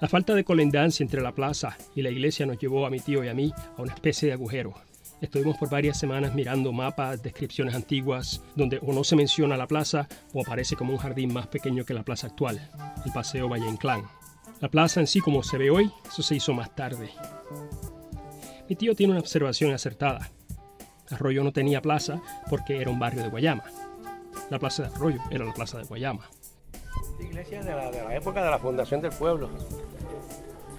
La 0.00 0.08
falta 0.08 0.34
de 0.34 0.44
colindancia 0.44 1.04
entre 1.04 1.20
la 1.20 1.32
plaza 1.32 1.76
y 1.94 2.00
la 2.00 2.08
iglesia 2.08 2.46
nos 2.46 2.58
llevó 2.58 2.86
a 2.86 2.90
mi 2.90 3.00
tío 3.00 3.22
y 3.22 3.28
a 3.28 3.34
mí 3.34 3.52
a 3.76 3.82
una 3.82 3.92
especie 3.92 4.28
de 4.28 4.32
agujero. 4.32 4.72
Estuvimos 5.20 5.58
por 5.58 5.68
varias 5.68 5.98
semanas 5.98 6.34
mirando 6.34 6.72
mapas, 6.72 7.22
descripciones 7.22 7.74
antiguas, 7.74 8.42
donde 8.56 8.78
o 8.80 8.94
no 8.94 9.04
se 9.04 9.14
menciona 9.14 9.58
la 9.58 9.66
plaza 9.66 10.08
o 10.32 10.40
aparece 10.40 10.74
como 10.74 10.94
un 10.94 10.98
jardín 10.98 11.34
más 11.34 11.48
pequeño 11.48 11.84
que 11.84 11.92
la 11.92 12.04
plaza 12.04 12.28
actual, 12.28 12.70
el 13.04 13.12
Paseo 13.12 13.46
Valle 13.46 13.68
Inclán. 13.68 14.04
La 14.60 14.70
plaza 14.70 15.00
en 15.00 15.06
sí 15.06 15.20
como 15.20 15.42
se 15.42 15.58
ve 15.58 15.70
hoy, 15.70 15.92
eso 16.08 16.22
se 16.22 16.34
hizo 16.34 16.54
más 16.54 16.74
tarde. 16.74 17.10
Mi 18.70 18.74
tío 18.74 18.94
tiene 18.94 19.12
una 19.12 19.20
observación 19.20 19.70
acertada. 19.74 20.30
Arroyo 21.12 21.44
no 21.44 21.52
tenía 21.52 21.82
plaza 21.82 22.20
porque 22.48 22.80
era 22.80 22.90
un 22.90 22.98
barrio 22.98 23.22
de 23.22 23.28
Guayama. 23.28 23.64
La 24.50 24.58
plaza 24.58 24.84
de 24.84 24.94
Arroyo 24.94 25.20
era 25.30 25.44
la 25.44 25.52
plaza 25.52 25.78
de 25.78 25.84
Guayama. 25.84 26.28
La 27.18 27.24
iglesia 27.24 27.62
de 27.62 27.70
la, 27.74 27.90
de 27.90 28.02
la 28.02 28.16
época 28.16 28.42
de 28.42 28.50
la 28.50 28.58
fundación 28.58 29.00
del 29.00 29.12
pueblo, 29.12 29.48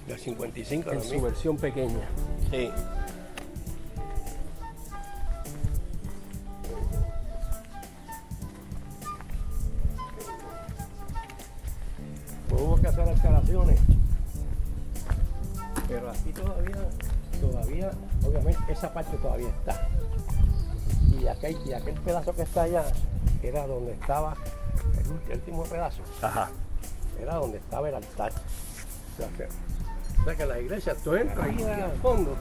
del 0.08 0.20
55 0.20 0.92
En 0.92 1.04
su 1.04 1.22
versión 1.22 1.58
pequeña. 1.58 2.08
Sí. 2.52 2.70
Pues 12.50 12.62
hubo 12.62 12.76
que 12.80 12.88
hacer 12.88 13.08
escalaciones. 13.08 13.80
Pero 15.88 16.10
aquí 16.10 16.32
todavía, 16.32 16.90
todavía, 17.74 17.92
obviamente, 18.26 18.72
esa 18.72 18.94
parte 18.94 19.18
todavía 19.18 19.50
está. 19.50 19.88
Y 21.20 21.28
aquel, 21.28 21.58
y 21.66 21.74
aquel 21.74 21.96
pedazo 21.96 22.36
que 22.36 22.44
está 22.44 22.64
allá 22.64 22.84
era 23.42 23.68
donde 23.68 23.94
estaba 23.94 24.36
el 25.30 25.36
último 25.38 25.64
pedazo 25.64 26.02
Ajá. 26.22 26.50
era 27.22 27.36
donde 27.36 27.58
estaba 27.58 27.90
el 27.90 27.96
altar. 27.96 28.32
O 28.32 29.18
sea, 29.18 29.28
que, 29.30 29.44
o 29.44 30.24
sea 30.26 30.36
que 30.36 30.46
la 30.46 30.60
iglesia, 30.60 30.96
tú 31.04 31.14
entras 31.16 31.46
ahí 31.46 31.64
al 31.64 31.92
fondo, 31.98 32.36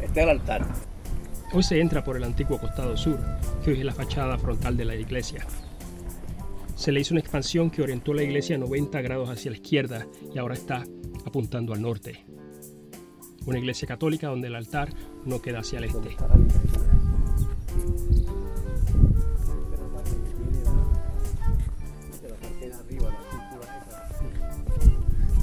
está 0.00 0.22
el 0.22 0.28
altar. 0.30 0.66
Hoy 1.52 1.62
se 1.62 1.80
entra 1.80 2.02
por 2.02 2.16
el 2.16 2.24
antiguo 2.24 2.58
costado 2.58 2.96
sur, 2.96 3.18
que 3.62 3.72
hoy 3.72 3.80
es 3.80 3.84
la 3.84 3.92
fachada 3.92 4.38
frontal 4.38 4.76
de 4.76 4.84
la 4.84 4.94
iglesia. 4.94 5.44
Se 6.74 6.90
le 6.90 7.00
hizo 7.00 7.14
una 7.14 7.20
expansión 7.20 7.70
que 7.70 7.82
orientó 7.82 8.14
la 8.14 8.22
iglesia 8.22 8.56
90 8.58 9.00
grados 9.02 9.30
hacia 9.30 9.50
la 9.50 9.58
izquierda 9.58 10.06
y 10.34 10.38
ahora 10.38 10.54
está 10.54 10.84
apuntando 11.24 11.72
al 11.72 11.82
norte. 11.82 12.24
Una 13.46 13.58
iglesia 13.58 13.86
católica 13.88 14.28
donde 14.28 14.48
el 14.48 14.54
altar 14.54 14.88
no 15.24 15.40
queda 15.42 15.60
hacia 15.60 15.78
el 15.78 15.84
este. 15.84 16.16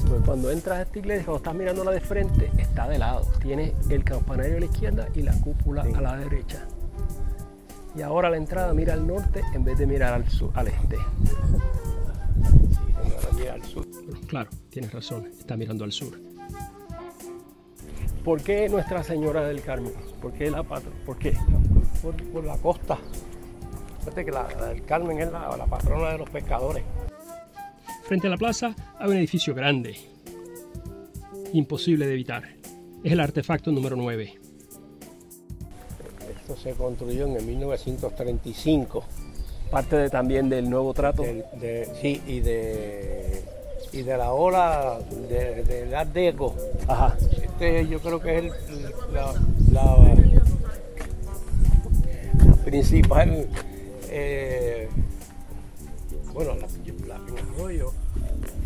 Pues 0.08 0.22
cuando 0.26 0.50
entras 0.50 0.80
a 0.80 0.82
esta 0.84 1.00
iglesia, 1.00 1.26
cuando 1.26 1.38
estás 1.38 1.56
mirándola 1.56 1.92
de 1.92 2.00
frente, 2.02 2.52
está 2.58 2.88
de 2.88 2.98
lado. 2.98 3.28
Tiene 3.42 3.74
el 3.90 4.04
campanario 4.04 4.58
a 4.58 4.60
la 4.60 4.66
izquierda 4.66 5.08
y 5.14 5.22
la 5.22 5.34
cúpula 5.42 5.84
Sí. 5.84 5.94
a 5.94 6.02
la 6.02 6.18
derecha. 6.18 6.66
Y 7.96 8.02
ahora 8.02 8.30
la 8.30 8.38
entrada 8.38 8.74
mira 8.74 8.94
al 8.94 9.06
norte 9.06 9.42
en 9.54 9.64
vez 9.64 9.78
de 9.78 9.86
mirar 9.86 10.14
al, 10.14 10.28
sur, 10.30 10.52
al 10.56 10.68
este. 10.68 10.96
Ahora 12.96 13.30
mira 13.36 13.54
al 13.54 13.64
sur. 13.64 13.86
Bueno, 14.06 14.20
claro, 14.28 14.50
tienes 14.70 14.92
razón, 14.94 15.28
está 15.38 15.56
mirando 15.58 15.84
al 15.84 15.92
sur. 15.92 16.29
¿Por 18.24 18.42
qué 18.44 18.70
Nuestra 18.70 19.04
Señora 19.04 19.48
del 19.48 19.62
Carmen? 19.62 19.94
¿Por 20.22 20.34
qué 20.34 20.52
la 20.52 20.64
patrona? 20.64 20.96
¿Por 21.06 21.18
qué? 21.18 21.34
Por, 22.02 22.16
por 22.32 22.44
la 22.44 22.58
costa. 22.58 22.98
Fíjate 24.00 24.26
que 24.26 24.32
la, 24.32 24.48
la 24.60 24.66
del 24.68 24.84
Carmen 24.86 25.20
es 25.20 25.32
la, 25.32 25.56
la 25.58 25.66
patrona 25.66 26.12
de 26.12 26.18
los 26.18 26.30
pescadores. 26.30 26.84
Frente 28.04 28.28
a 28.28 28.30
la 28.30 28.38
plaza 28.38 28.76
hay 28.98 29.10
un 29.10 29.18
edificio 29.18 29.54
grande, 29.54 29.96
imposible 31.54 32.08
de 32.08 32.14
evitar. 32.14 32.44
Es 33.04 33.12
el 33.12 33.20
artefacto 33.20 33.72
número 33.72 33.96
9. 33.96 34.34
Esto 36.42 36.56
se 36.58 36.74
construyó 36.74 37.26
en 37.28 37.36
el 37.38 37.46
1935. 37.46 39.04
Parte 39.72 39.96
de, 39.96 40.10
también 40.10 40.50
del 40.50 40.70
nuevo 40.70 40.94
trato. 40.94 41.22
De- 41.24 41.88
sí, 42.02 42.22
y 42.28 42.40
de, 42.40 43.44
y 43.94 44.02
de 44.02 44.18
la 44.18 44.34
ola 44.34 45.00
de- 45.30 45.64
del 45.64 45.94
Art 45.96 46.12
Deco. 46.12 46.56
Ajá. 46.88 47.16
Este 47.60 47.88
yo 47.90 48.00
creo 48.00 48.22
que 48.22 48.38
es 48.38 48.44
el, 48.46 48.84
la, 49.14 49.34
la- 49.74 50.16
la 52.46 52.54
principal, 52.64 53.50
eh, 54.08 54.88
bueno, 56.34 56.54
la, 56.56 56.68
la 57.08 57.20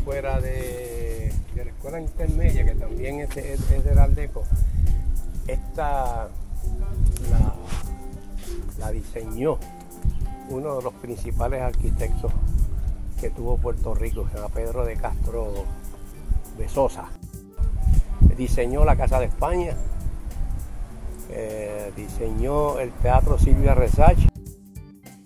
fuera 0.06 0.40
de, 0.40 1.34
de 1.56 1.66
la 1.66 1.72
escuela 1.72 2.02
intermedia, 2.02 2.66
que 2.66 2.76
también 2.76 3.22
es, 3.22 3.36
es, 3.36 3.72
es 3.72 3.98
Aldeco, 3.98 4.44
esta 5.48 6.28
la, 7.32 7.56
la 8.78 8.92
diseñó 8.92 9.58
uno 10.50 10.76
de 10.78 10.84
los 10.84 10.94
principales 10.94 11.64
arquitectos 11.64 12.32
que 13.20 13.32
tuvo 13.32 13.58
Puerto 13.58 13.96
Rico, 13.96 14.28
se 14.30 14.36
llama 14.38 14.50
Pedro 14.50 14.86
de 14.86 14.96
Castro 14.98 15.52
de 16.60 16.70
Sosa 16.70 17.06
diseñó 18.36 18.84
la 18.86 18.96
Casa 18.96 19.20
de 19.20 19.26
España, 19.26 19.76
eh, 21.30 21.92
diseñó 21.96 22.80
el 22.80 22.92
Teatro 22.92 23.38
Silvia 23.40 23.74
Resach 23.74 24.18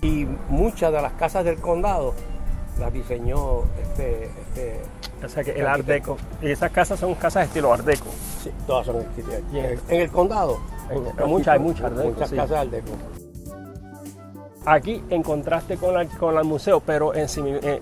y 0.01 0.25
muchas 0.49 0.91
de 0.93 1.01
las 1.01 1.13
casas 1.13 1.43
del 1.45 1.57
condado 1.59 2.13
las 2.79 2.93
diseñó 2.93 3.63
este, 3.81 4.25
este 4.25 4.81
O 5.25 5.27
sea 5.27 5.43
que 5.43 5.51
el 5.51 5.65
Art 5.65 5.85
Deco. 5.85 6.17
Y 6.41 6.51
esas 6.51 6.71
casas 6.71 6.99
son 6.99 7.15
casas 7.15 7.47
estilo 7.47 7.73
Art 7.73 7.83
Deco. 7.85 8.05
sí, 8.43 8.51
todas 8.67 8.85
son. 8.85 8.97
Y 9.51 9.57
en- 9.57 9.65
en, 9.65 9.79
en 9.89 10.01
el 10.01 10.11
condado 10.11 10.59
En- 10.91 11.03
muchas- 11.03 11.17
hay 11.17 11.57
todas, 11.57 11.59
muchas 11.59 11.85
Art 11.85 11.95
Deco, 11.95 12.09
muchas 12.09 12.29
sí. 12.29 12.35
casas 12.35 12.57
Art 12.59 12.69
Deco. 12.69 12.91
Aquí, 14.65 15.03
en 15.09 15.23
contraste 15.23 15.77
con, 15.77 15.93
la- 15.93 16.05
con 16.05 16.37
el 16.37 16.43
museo, 16.43 16.79
pero 16.81 17.15
en, 17.15 17.27
simi- 17.27 17.55
eh, 17.55 17.61
eh, 17.63 17.81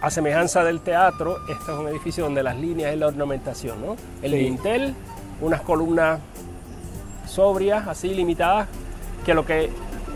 a 0.00 0.10
semejanza 0.10 0.62
del 0.64 0.80
teatro, 0.80 1.38
este 1.48 1.72
es 1.72 1.78
un 1.78 1.88
edificio 1.88 2.24
donde 2.24 2.42
las 2.42 2.56
líneas 2.56 2.92
es 2.92 2.98
la 2.98 3.08
ornamentación, 3.08 3.80
¿no? 3.84 3.96
El 4.22 4.32
Sí. 4.32 4.38
dintel, 4.38 4.94
unas 5.40 5.60
columnas 5.62 6.20
sobrias, 7.26 7.86
así 7.88 8.14
limitadas, 8.14 8.68
que 9.24 9.34
lo 9.34 9.44
que 9.44 9.70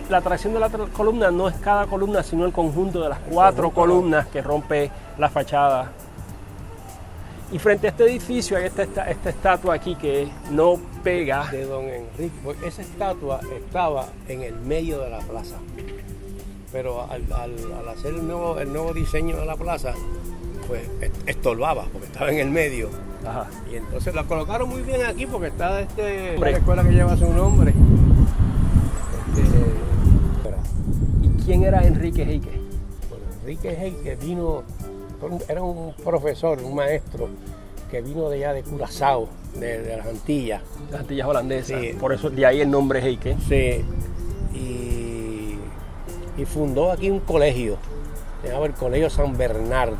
la 0.08 0.18
atracción 0.18 0.52
de 0.54 0.60
la 0.60 0.68
columna 0.68 1.30
no 1.30 1.48
es 1.48 1.56
cada 1.56 1.86
columna, 1.86 2.22
sino 2.22 2.44
el 2.44 2.52
conjunto 2.52 3.00
de 3.02 3.08
las 3.08 3.18
cuatro 3.30 3.70
columnas 3.70 4.26
que 4.28 4.40
rompe 4.42 4.90
la 5.18 5.28
fachada. 5.28 5.90
Y 7.50 7.58
frente 7.58 7.86
a 7.86 7.90
este 7.90 8.04
edificio 8.04 8.56
hay 8.56 8.64
esta, 8.64 8.82
esta, 8.82 9.10
esta 9.10 9.28
estatua 9.30 9.74
aquí 9.74 9.94
que 9.94 10.26
no 10.50 10.76
pega. 11.04 11.48
de 11.50 11.66
don 11.66 11.84
Enrique. 11.84 12.32
Esa 12.64 12.80
estatua 12.82 13.40
estaba 13.54 14.06
en 14.26 14.42
el 14.42 14.54
medio 14.56 15.00
de 15.00 15.10
la 15.10 15.18
plaza. 15.18 15.56
Pero 16.72 17.02
al, 17.10 17.22
al- 17.32 17.72
al 17.80 17.88
hacer 17.90 18.14
el 18.14 18.26
nuevo, 18.26 18.58
el 18.58 18.72
nuevo 18.72 18.94
diseño 18.94 19.36
de 19.36 19.44
la 19.46 19.56
plaza, 19.56 19.92
pues 20.66 20.82
est- 21.02 21.28
estorbaba, 21.28 21.84
porque 21.92 22.06
estaba 22.06 22.30
en 22.30 22.38
el 22.38 22.50
medio. 22.50 22.88
Ajá. 23.26 23.46
Y 23.70 23.76
entonces 23.76 24.14
la 24.14 24.24
colocaron 24.24 24.68
muy 24.68 24.82
bien 24.82 25.02
aquí 25.04 25.26
porque 25.26 25.48
está 25.48 25.80
este, 25.80 26.36
la 26.38 26.50
escuela 26.50 26.82
que 26.82 26.90
lleva 26.92 27.16
su 27.16 27.32
nombre. 27.32 27.72
Este, 29.32 31.26
¿Y 31.26 31.42
quién 31.44 31.62
era 31.64 31.86
Enrique 31.86 32.22
Heike? 32.22 32.50
bueno, 33.08 33.24
Enrique 33.42 33.70
Heike 33.70 34.16
vino, 34.16 34.62
era 35.48 35.62
un 35.62 35.92
profesor, 36.02 36.60
un 36.62 36.74
maestro 36.74 37.28
que 37.90 38.00
vino 38.00 38.28
de 38.30 38.36
allá 38.38 38.54
de 38.54 38.62
Curazao, 38.62 39.28
de, 39.54 39.82
de 39.82 39.96
las 39.98 40.06
Antillas. 40.06 40.62
Las 40.90 41.00
Antillas 41.02 41.26
holandesas. 41.28 41.80
Sí. 41.80 41.92
Por 42.00 42.12
eso 42.12 42.30
de 42.30 42.46
ahí 42.46 42.60
el 42.62 42.70
nombre 42.70 43.00
Heike. 43.00 43.36
Sí, 43.48 43.84
y 46.36 46.44
fundó 46.44 46.90
aquí 46.90 47.10
un 47.10 47.20
colegio, 47.20 47.76
se 48.42 48.48
llamaba 48.48 48.66
el 48.66 48.72
Colegio 48.74 49.10
San 49.10 49.36
Bernardo. 49.36 49.96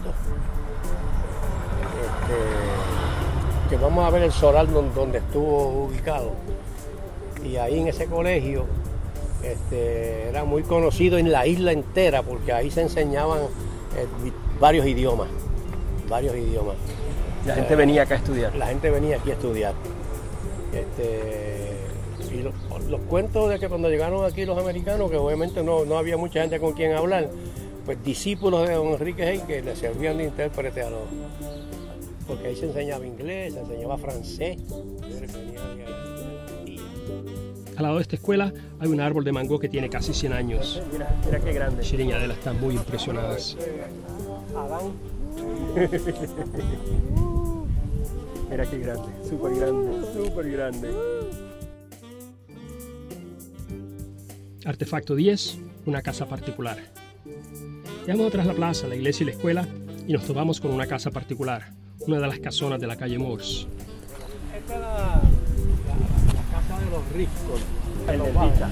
Este, 2.02 3.70
que 3.70 3.76
vamos 3.82 4.04
a 4.04 4.10
ver 4.10 4.22
el 4.22 4.32
solar 4.32 4.70
don- 4.70 4.94
donde 4.94 5.18
estuvo 5.18 5.84
ubicado. 5.84 6.32
Y 7.44 7.56
ahí 7.56 7.80
en 7.80 7.88
ese 7.88 8.06
colegio 8.06 8.64
este, 9.42 10.28
era 10.28 10.44
muy 10.44 10.62
conocido 10.62 11.18
en 11.18 11.32
la 11.32 11.46
isla 11.46 11.72
entera 11.72 12.22
porque 12.22 12.52
ahí 12.52 12.70
se 12.70 12.82
enseñaban 12.82 13.40
eh, 13.96 14.06
varios 14.60 14.86
idiomas, 14.86 15.28
varios 16.08 16.36
idiomas. 16.36 16.76
La 17.46 17.54
gente 17.56 17.74
venía 17.74 18.02
acá 18.02 18.14
a 18.14 18.18
estudiar. 18.18 18.54
La 18.54 18.66
gente 18.68 18.90
venía 18.90 19.16
aquí 19.16 19.30
a 19.30 19.34
estudiar. 19.34 19.74
Este, 20.72 21.76
y 22.32 22.42
los, 22.42 22.54
los 22.92 23.00
cuentos 23.00 23.48
de 23.48 23.58
que 23.58 23.68
cuando 23.70 23.88
llegaron 23.88 24.22
aquí 24.24 24.44
los 24.44 24.58
americanos, 24.58 25.10
que 25.10 25.16
obviamente 25.16 25.62
no, 25.62 25.86
no 25.86 25.96
había 25.96 26.18
mucha 26.18 26.42
gente 26.42 26.60
con 26.60 26.74
quien 26.74 26.92
hablar, 26.92 27.30
pues, 27.86 28.04
discípulos 28.04 28.68
de 28.68 28.74
don 28.74 28.88
Enrique 28.88 29.24
Hey 29.26 29.42
que 29.46 29.62
le 29.62 29.74
servían 29.74 30.18
de 30.18 30.24
intérprete 30.24 30.82
a 30.82 30.90
los... 30.90 31.00
Porque 32.26 32.48
ahí 32.48 32.56
se 32.56 32.66
enseñaba 32.66 33.06
inglés, 33.06 33.54
se 33.54 33.60
enseñaba 33.60 33.96
francés. 33.96 34.58
Al 37.76 37.82
lado 37.82 37.96
de 37.96 38.02
esta 38.02 38.16
escuela 38.16 38.52
hay 38.78 38.88
un 38.90 39.00
árbol 39.00 39.24
de 39.24 39.32
mango 39.32 39.58
que 39.58 39.70
tiene 39.70 39.88
casi 39.88 40.12
100 40.12 40.34
años. 40.34 40.82
Mira, 40.92 41.08
mira 41.24 41.40
qué 41.40 41.52
grande. 41.54 41.82
Shirin 41.82 42.10
y 42.10 42.12
Adela 42.12 42.34
están 42.34 42.60
muy 42.60 42.74
impresionadas. 42.74 43.56
Adán. 44.54 44.92
Mira 48.50 48.66
qué 48.66 48.78
grande, 48.80 49.08
súper 49.26 49.54
grande, 49.54 50.12
súper 50.12 50.50
grande. 50.50 50.90
Artefacto 54.64 55.14
10, 55.14 55.58
una 55.86 56.02
casa 56.02 56.26
particular. 56.26 56.78
Llegamos 58.06 58.30
tras 58.32 58.46
la 58.46 58.54
plaza, 58.54 58.86
la 58.86 58.94
iglesia 58.96 59.24
y 59.24 59.26
la 59.26 59.32
escuela 59.32 59.66
y 60.06 60.12
nos 60.12 60.24
topamos 60.24 60.60
con 60.60 60.70
una 60.72 60.86
casa 60.86 61.10
particular, 61.10 61.72
una 62.06 62.18
de 62.20 62.26
las 62.26 62.38
casonas 62.38 62.80
de 62.80 62.86
la 62.86 62.96
calle 62.96 63.18
Morse. 63.18 63.66
Esta 64.56 64.74
es 64.74 64.80
la, 64.80 64.88
la- 64.88 65.22
la 66.34 66.60
casa 66.60 66.78
de 66.84 66.90
los 66.90 67.12
ricos. 67.12 67.60
El 68.08 68.18
Los 68.18 68.26
dentista. 68.34 68.68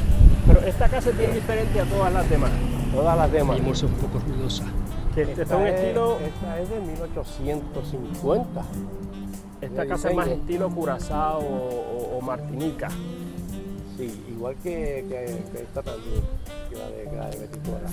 Pero 0.47 0.61
esta 0.61 0.89
casa 0.89 1.11
es 1.11 1.19
bien 1.19 1.35
diferente 1.35 1.81
a 1.81 1.85
todas 1.85 2.13
las 2.13 2.29
demás. 2.31 2.51
Todas 2.93 3.17
las 3.17 3.31
La 3.31 3.35
demás. 3.39 3.57
calle 3.57 3.67
Morse 3.67 3.87
es 3.87 3.93
un 3.93 3.99
poco 3.99 4.19
ruidosa. 4.19 4.65
Que 5.15 5.21
este 5.23 5.33
es 5.35 5.39
Esta 5.41 5.57
un 5.57 5.67
es- 5.67 5.75
estilo, 5.81 6.19
Esta 6.21 6.61
es 6.61 6.71
de 6.71 6.81
1850. 6.81 8.63
esta 9.61 9.83
de 9.83 9.89
casa 9.89 10.11
es 10.11 10.17
más 10.17 10.29
estilo 10.29 10.71
Curazao 10.71 11.39
o- 11.41 12.19
o 12.19 12.21
Martinica. 12.23 12.89
Sí, 14.01 14.11
igual 14.31 14.57
que, 14.63 15.01
esta 15.01 15.83
que 15.83 16.77
la 16.77 16.89
de, 16.89 17.05
la. 17.05 17.91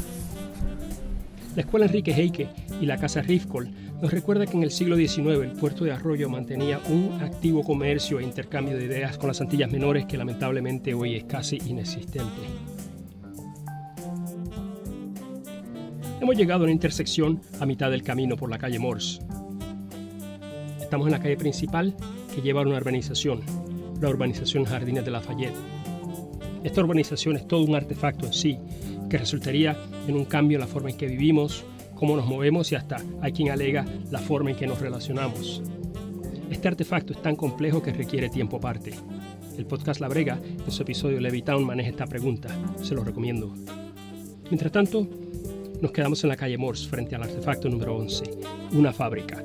La 1.54 1.62
escuela 1.62 1.86
Enrique 1.88 2.14
Heike 2.14 2.48
y 2.80 2.86
la 2.86 2.98
casa 2.98 3.22
Rifkol 3.22 3.70
nos 4.02 4.12
recuerda 4.12 4.46
que 4.46 4.56
en 4.56 4.64
el 4.64 4.72
siglo 4.72 4.96
XIX 4.96 5.42
el 5.42 5.52
puerto 5.52 5.84
de 5.84 5.92
Arroyo 5.92 6.30
mantenía 6.30 6.80
un 6.88 7.20
activo 7.22 7.62
comercio 7.62 8.20
e 8.20 8.24
intercambio 8.24 8.78
de 8.78 8.86
ideas 8.86 9.18
con 9.18 9.28
las 9.28 9.42
Antillas 9.42 9.70
Menores 9.70 10.06
que 10.06 10.18
lamentablemente 10.18 10.94
hoy 10.94 11.16
es 11.16 11.26
casi 11.26 11.58
inexistente. 11.66 12.42
Hemos 16.22 16.38
llegado 16.38 16.62
a 16.62 16.64
una 16.64 16.72
intersección 16.72 17.42
a 17.60 17.66
mitad 17.66 17.92
del 17.92 18.04
camino 18.04 18.38
por 18.38 18.50
la 18.50 18.60
calle 18.60 18.80
Morse. 18.80 19.20
Estamos 20.80 21.08
en 21.08 21.12
la 21.12 21.20
calle 21.20 21.36
principal 21.36 21.98
que 22.34 22.42
lleva 22.42 22.62
a 22.62 22.66
una 22.66 22.78
urbanización, 22.78 23.42
la 24.00 24.08
urbanización 24.08 24.64
Jardines 24.64 25.04
de 25.04 25.12
Lafayette. 25.12 25.77
Esta 26.64 26.82
urbanización 26.82 27.36
es 27.36 27.48
todo 27.48 27.64
un 27.64 27.76
artefacto 27.76 28.26
en 28.26 28.34
sí, 28.34 28.58
que 29.10 29.18
resultaría 29.18 29.78
en 30.08 30.16
un 30.16 30.26
cambio 30.26 30.58
en 30.58 30.62
la 30.62 30.68
forma 30.68 30.90
en 30.90 30.98
que 30.98 31.08
vivimos, 31.08 31.64
cómo 31.96 32.16
nos 32.16 32.26
movemos 32.26 32.72
y 32.72 32.76
hasta 32.76 32.98
hay 33.22 33.32
quien 33.32 33.50
alega 33.50 33.86
la 34.12 34.20
forma 34.20 34.52
en 34.52 34.58
que 34.58 34.68
nos 34.68 34.80
relacionamos. 34.80 35.62
Este 36.50 36.68
artefacto 36.68 37.14
es 37.14 37.22
tan 37.22 37.36
complejo 37.36 37.82
que 37.82 37.92
requiere 37.92 38.30
tiempo 38.30 38.58
aparte. 38.58 38.92
El 39.58 39.66
podcast 39.66 40.00
La 40.00 40.08
Brega, 40.08 40.40
en 40.44 40.72
su 40.72 40.84
episodio 40.84 41.20
Levitown, 41.20 41.66
maneja 41.66 41.90
esta 41.90 42.06
pregunta. 42.06 42.50
Se 42.82 42.96
lo 42.96 43.04
recomiendo. 43.04 43.54
Mientras 44.50 44.72
tanto, 44.72 45.08
nos 45.82 45.92
quedamos 45.92 46.24
en 46.24 46.30
la 46.30 46.38
calle 46.38 46.58
Morse 46.58 46.88
frente 46.88 47.16
al 47.16 47.24
artefacto 47.24 47.70
número 47.70 47.98
11, 47.98 48.24
una 48.74 48.94
fábrica. 48.94 49.44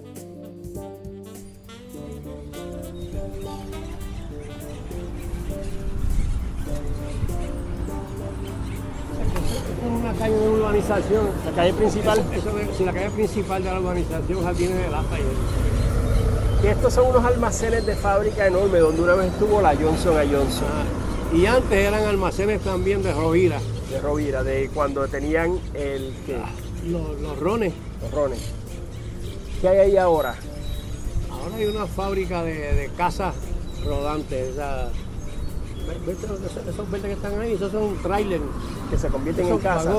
Urbanización. 11.01 11.27
La 11.47 11.53
calle 11.53 11.73
principal, 11.75 12.19
Eso 12.35 12.59
es 12.59 12.81
la 12.81 12.93
calle 12.93 13.11
principal 13.11 13.63
de 13.65 13.71
la 13.73 13.81
urbanización 13.81 14.43
Jardines 14.45 14.79
de 14.79 14.91
Lafayette. 14.91 15.27
y 16.63 16.67
estos 16.69 16.93
son 16.95 17.07
unos 17.09 17.25
almacenes 17.25 17.85
de 17.87 17.97
fábrica 17.97 18.47
enormes 18.47 18.81
donde 18.81 19.03
una 19.03 19.15
vez 19.15 19.33
estuvo 19.33 19.61
la 19.61 19.75
Johnson 19.75 20.17
a 20.17 20.21
Johnson 20.23 20.69
Ah, 20.71 21.35
Y 21.37 21.47
antes 21.47 21.73
eran 21.79 22.05
almacenes 22.05 22.61
también 22.61 23.03
de 23.03 23.13
Rovira. 23.13 23.59
de 23.91 24.01
Rovira, 24.01 24.43
de 24.45 24.71
cuando 24.73 25.07
tenían 25.09 25.59
el 25.75 26.15
¿qué? 26.27 26.39
Los, 26.89 27.21
los 27.21 27.39
rones. 27.39 27.73
los 28.03 28.11
rones. 28.13 28.39
¿Qué 29.61 29.69
hay 29.69 29.79
ahí 29.79 29.97
ahora? 29.97 30.35
Ahora 31.31 31.57
hay 31.57 31.65
una 31.67 31.87
fábrica 31.87 32.43
de, 32.45 32.55
de 32.75 32.91
casas 32.97 33.35
rodantes. 33.85 34.51
esa- 34.55 34.89
esos, 36.69 36.91
verdes 36.91 37.07
que 37.09 37.13
están 37.13 37.41
ahí, 37.41 37.53
esos 37.53 37.73
son 37.73 37.97
trailers. 38.03 38.43
Que 38.91 38.99
se 38.99 39.09
convierten 39.09 39.47
en 39.49 39.59
casa. 39.59 39.93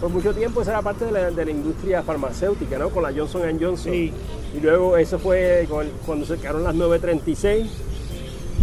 Por 0.00 0.10
mucho 0.10 0.32
tiempo 0.32 0.62
esa 0.62 0.70
era 0.72 0.82
parte 0.82 1.04
de 1.06 1.12
la, 1.12 1.30
de 1.30 1.44
la 1.44 1.50
industria 1.50 2.02
farmacéutica, 2.04 2.78
¿no? 2.78 2.90
Con 2.90 3.02
la 3.02 3.12
Johnson 3.12 3.42
Johnson. 3.60 3.92
Sí. 3.92 4.12
Y 4.56 4.60
luego 4.60 4.96
eso 4.96 5.18
fue 5.18 5.66
con 5.68 5.84
el- 5.86 5.92
cuando 6.06 6.24
se 6.24 6.36
quedaron 6.36 6.62
las 6.62 6.74
936, 6.74 7.66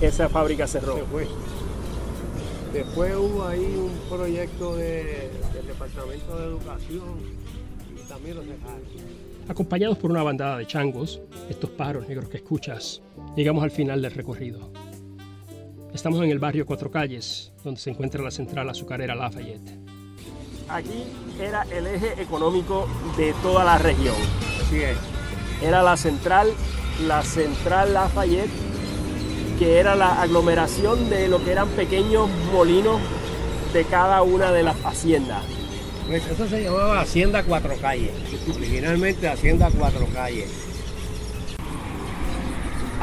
esa 0.01 0.29
fábrica 0.29 0.65
cerró. 0.65 0.95
Se 0.95 1.03
fue. 1.03 1.27
Después 2.73 3.15
hubo 3.15 3.45
ahí 3.45 3.65
un 3.77 3.91
proyecto 4.17 4.75
de- 4.77 5.29
del 5.53 5.67
Departamento 5.67 6.37
de 6.37 6.45
Educación 6.45 7.03
y 7.95 8.07
también 8.09 8.35
lo 8.37 8.41
dejaron. 8.41 8.81
Acompañados 9.47 9.97
por 9.97 10.09
una 10.11 10.23
bandada 10.23 10.57
de 10.57 10.65
changos, 10.65 11.21
estos 11.49 11.69
pájaros 11.71 12.07
negros 12.07 12.29
que 12.29 12.37
escuchas, 12.37 13.01
llegamos 13.35 13.63
al 13.63 13.71
final 13.71 14.01
del 14.01 14.11
recorrido. 14.11 14.69
Estamos 15.95 16.21
en 16.21 16.29
el 16.29 16.39
barrio 16.39 16.65
Cuatro 16.65 16.91
Calles, 16.91 17.53
donde 17.63 17.79
se 17.79 17.89
encuentra 17.89 18.21
la 18.21 18.29
central 18.29 18.69
azucarera 18.69 19.15
Lafayette. 19.15 19.79
Aquí 20.67 21.05
era 21.39 21.65
el 21.71 21.87
eje 21.87 22.21
económico 22.21 22.85
de 23.15 23.33
toda 23.41 23.63
la 23.63 23.77
región. 23.77 24.15
Así 24.61 24.81
es. 24.81 24.97
Era 25.63 25.81
la 25.81 25.95
central, 25.95 26.49
la 27.07 27.23
central 27.23 27.93
Lafayette, 27.93 28.51
que 29.57 29.79
era 29.79 29.95
la 29.95 30.21
aglomeración 30.21 31.09
de 31.09 31.29
lo 31.29 31.41
que 31.45 31.53
eran 31.53 31.69
pequeños 31.69 32.29
molinos 32.51 32.99
de 33.71 33.85
cada 33.85 34.21
una 34.21 34.51
de 34.51 34.63
las 34.63 34.75
haciendas. 34.83 35.45
Pues 36.07 36.27
eso 36.27 36.45
se 36.49 36.61
llamaba 36.61 36.99
Hacienda 36.99 37.41
Cuatro 37.43 37.73
Calles. 37.79 38.11
Originalmente 38.53 39.29
Hacienda 39.29 39.71
Cuatro 39.71 40.05
Calles. 40.13 40.64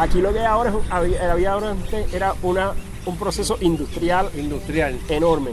Aquí 0.03 0.21
lo 0.21 0.33
que 0.33 0.41
hay 0.41 0.47
ahora 0.47 0.71
es, 0.71 0.77
había, 0.91 1.53
ahora 1.53 1.77
era 2.13 2.35
una, 2.43 2.73
un 3.07 3.17
proceso 3.17 3.57
industrial 3.61 4.29
Industrial. 4.37 4.99
enorme. 5.09 5.51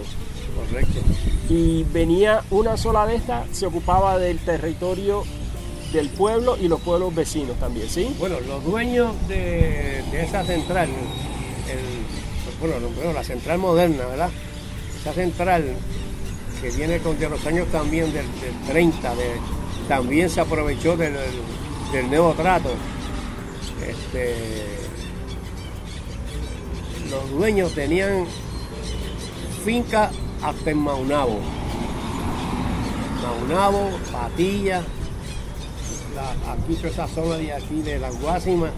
Correcto. 0.56 1.00
Y 1.50 1.84
venía 1.84 2.42
una 2.50 2.76
sola 2.76 3.06
de 3.06 3.16
estas, 3.16 3.46
se 3.56 3.68
ocupaba 3.68 4.18
del 4.18 4.40
territorio 4.40 5.24
del 5.94 6.10
pueblo 6.10 6.58
y 6.60 6.68
los 6.68 6.80
pueblos 6.82 7.14
vecinos 7.14 7.58
también, 7.60 7.88
¿sí? 7.90 8.16
Bueno, 8.20 8.40
los 8.48 8.64
dueños 8.64 9.14
de, 9.28 10.04
de 10.12 10.24
esa 10.24 10.44
central, 10.44 10.90
el- 10.90 12.60
bueno, 12.60 12.80
no, 12.80 12.90
bueno, 12.96 13.14
la 13.14 13.24
central 13.24 13.58
moderna, 13.60 14.06
¿verdad? 14.08 14.30
Esa 15.00 15.14
central 15.14 15.64
que 16.62 16.70
viene 16.72 17.00
con 17.00 17.18
de 17.20 17.30
los 17.30 17.44
años 17.46 17.68
también 17.72 18.06
del, 18.14 18.26
del 18.42 18.54
30, 18.68 19.16
de- 19.16 19.40
también 19.88 20.30
se 20.30 20.42
aprovechó 20.42 20.98
del, 20.98 21.14
del 21.92 22.08
nuevo 22.10 22.34
trato. 22.34 22.70
Este, 23.88 24.36
los 27.10 27.30
dueños 27.32 27.72
tenían 27.74 28.26
finca 29.66 30.12
hasta 30.44 30.72
en 30.72 30.78
Maunabo. 30.78 31.40
Maunabo, 33.24 33.90
Patilla, 34.12 34.82
la- 36.16 36.54
aquí 36.54 36.76
toda 36.76 36.90
esa 36.90 37.08
zona 37.08 37.36
de 37.38 37.54
aquí 37.54 37.82
de 37.82 38.00
las 38.00 38.20
Guásimas, 38.22 38.72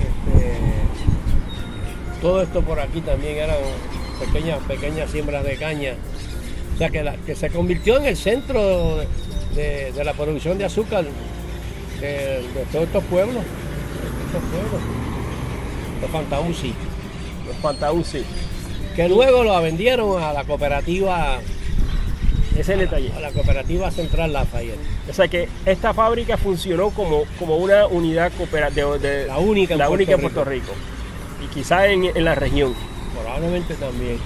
este, 0.00 0.56
todo 2.20 2.42
esto 2.42 2.62
por 2.62 2.80
aquí 2.80 3.00
también 3.00 3.36
eran 3.38 3.56
pequeñas, 4.20 4.58
pequeñas 4.66 5.10
siembras 5.10 5.44
de 5.44 5.56
caña. 5.56 5.94
O 6.74 6.78
sea 6.78 6.90
que, 6.90 7.02
la- 7.02 7.16
que 7.16 7.34
se 7.34 7.50
convirtió 7.50 7.98
en 7.98 8.06
el 8.06 8.16
centro 8.16 8.98
de, 9.54 9.92
la 10.04 10.12
producción 10.12 10.58
de 10.58 10.64
azúcar 10.64 11.04
de 12.00 12.42
todos 12.70 12.84
estos 12.86 13.02
pueblos. 13.04 13.42
Estos 14.28 14.42
pueblos. 14.50 14.80
Los 16.00 16.10
Fantauci. 16.10 16.74
Los 17.46 17.56
Pantauci. 17.56 18.22
Que 18.94 19.08
luego 19.08 19.44
lo 19.44 19.60
vendieron 19.62 20.22
a 20.22 20.32
la 20.32 20.44
cooperativa, 20.44 21.38
Ese 22.52 22.60
es 22.60 22.68
el 22.70 22.78
detalle. 22.80 23.12
a 23.16 23.20
la 23.20 23.30
cooperativa 23.30 23.90
central 23.90 24.32
Lafayette. 24.32 24.78
O 25.08 25.12
sea 25.12 25.28
que 25.28 25.48
esta 25.66 25.94
fábrica 25.94 26.36
funcionó 26.36 26.90
como, 26.90 27.22
como 27.38 27.56
una 27.56 27.86
unidad 27.86 28.32
cooperativa, 28.36 28.98
de, 28.98 29.26
La 29.26 29.38
única 29.38 29.74
en 29.74 29.78
la 29.78 29.86
Puerto 29.86 29.94
única 29.94 30.12
en 30.12 30.18
Rico. 30.18 30.30
Puerto 30.34 30.50
Rico. 30.50 30.72
Y 31.44 31.46
quizás 31.54 31.84
en, 31.86 32.04
en 32.06 32.24
la 32.24 32.34
región. 32.34 32.74
Probablemente 33.14 33.74
también. 33.74 34.18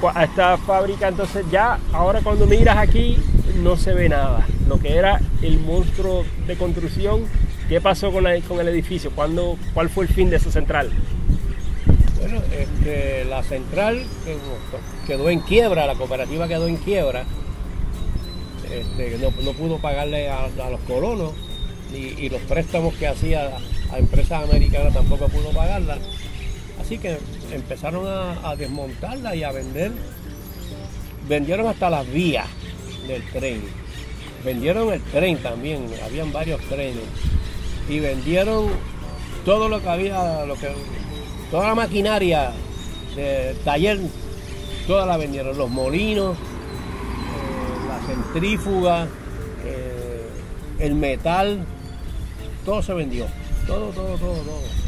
Cu- 0.00 0.08
A 0.14 0.24
esta 0.24 0.56
fábrica 0.58 1.08
entonces 1.08 1.44
ya, 1.50 1.78
ahora 1.92 2.20
cuando 2.22 2.46
miras 2.46 2.76
aquí, 2.76 3.18
no 3.62 3.76
se 3.76 3.92
ve 3.94 4.08
nada. 4.08 4.46
Lo 4.68 4.78
que 4.78 4.96
era 4.96 5.20
el 5.42 5.58
monstruo 5.60 6.24
de 6.46 6.56
construcción, 6.56 7.24
¿qué 7.68 7.80
pasó 7.80 8.12
con, 8.12 8.24
la- 8.24 8.40
con 8.40 8.60
el 8.60 8.68
edificio? 8.68 9.10
¿Cuándo, 9.10 9.58
¿Cuál 9.74 9.88
fue 9.88 10.04
el 10.04 10.12
fin 10.12 10.30
de 10.30 10.36
esa 10.36 10.50
central? 10.50 10.90
Bueno, 12.18 12.40
este, 12.58 13.24
la 13.24 13.42
central 13.42 14.02
quedó 15.06 15.30
en 15.30 15.40
quiebra, 15.40 15.86
la 15.86 15.94
cooperativa 15.94 16.48
quedó 16.48 16.66
en 16.66 16.76
quiebra. 16.76 17.24
Este, 18.70 19.18
no, 19.18 19.30
pudo 19.30 19.78
pagarle 19.78 20.28
a, 20.28 20.48
los 20.70 20.80
colonos 20.80 21.32
y, 21.94 22.28
los 22.28 22.40
préstamos 22.42 22.94
que 22.94 23.06
hacía 23.06 23.56
a 23.92 23.98
empresas 23.98 24.42
americanas 24.44 24.92
tampoco 24.92 25.28
pudo 25.28 25.50
pagarla. 25.50 25.98
Así 26.80 26.98
que 26.98 27.18
empezaron 27.52 28.06
a, 28.06 28.50
a 28.50 28.56
desmontarla 28.56 29.36
y 29.36 29.44
a 29.44 29.52
vender. 29.52 29.92
Vendieron 31.28 31.66
hasta 31.68 31.90
las 31.90 32.10
vías 32.10 32.46
del 33.06 33.22
tren. 33.30 33.62
Vendieron 34.44 34.92
el 34.92 35.02
tren 35.02 35.38
también, 35.38 35.86
habían 36.04 36.32
varios 36.32 36.60
trenes. 36.62 37.02
Y 37.88 38.00
vendieron 38.00 38.68
todo 39.44 39.68
lo 39.68 39.80
que 39.80 39.88
había, 39.88 40.44
lo 40.44 40.56
que, 40.56 40.68
toda 41.50 41.68
la 41.68 41.74
maquinaria 41.74 42.52
del 43.14 43.56
taller, 43.58 44.00
toda 44.86 45.06
la 45.06 45.16
vendieron, 45.16 45.56
los 45.56 45.70
molinos, 45.70 46.36
eh, 46.36 47.88
la 47.88 48.06
centrífuga, 48.06 49.06
eh, 49.64 50.28
el 50.80 50.94
metal, 50.94 51.64
todo 52.64 52.82
se 52.82 52.92
vendió, 52.92 53.26
todo, 53.66 53.90
todo, 53.90 54.18
todo, 54.18 54.34
todo. 54.34 54.86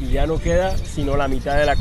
Y 0.00 0.12
ya 0.12 0.26
no 0.26 0.38
queda 0.38 0.76
sino 0.76 1.16
la 1.16 1.28
mitad 1.28 1.56
de 1.56 1.66
la 1.66 1.76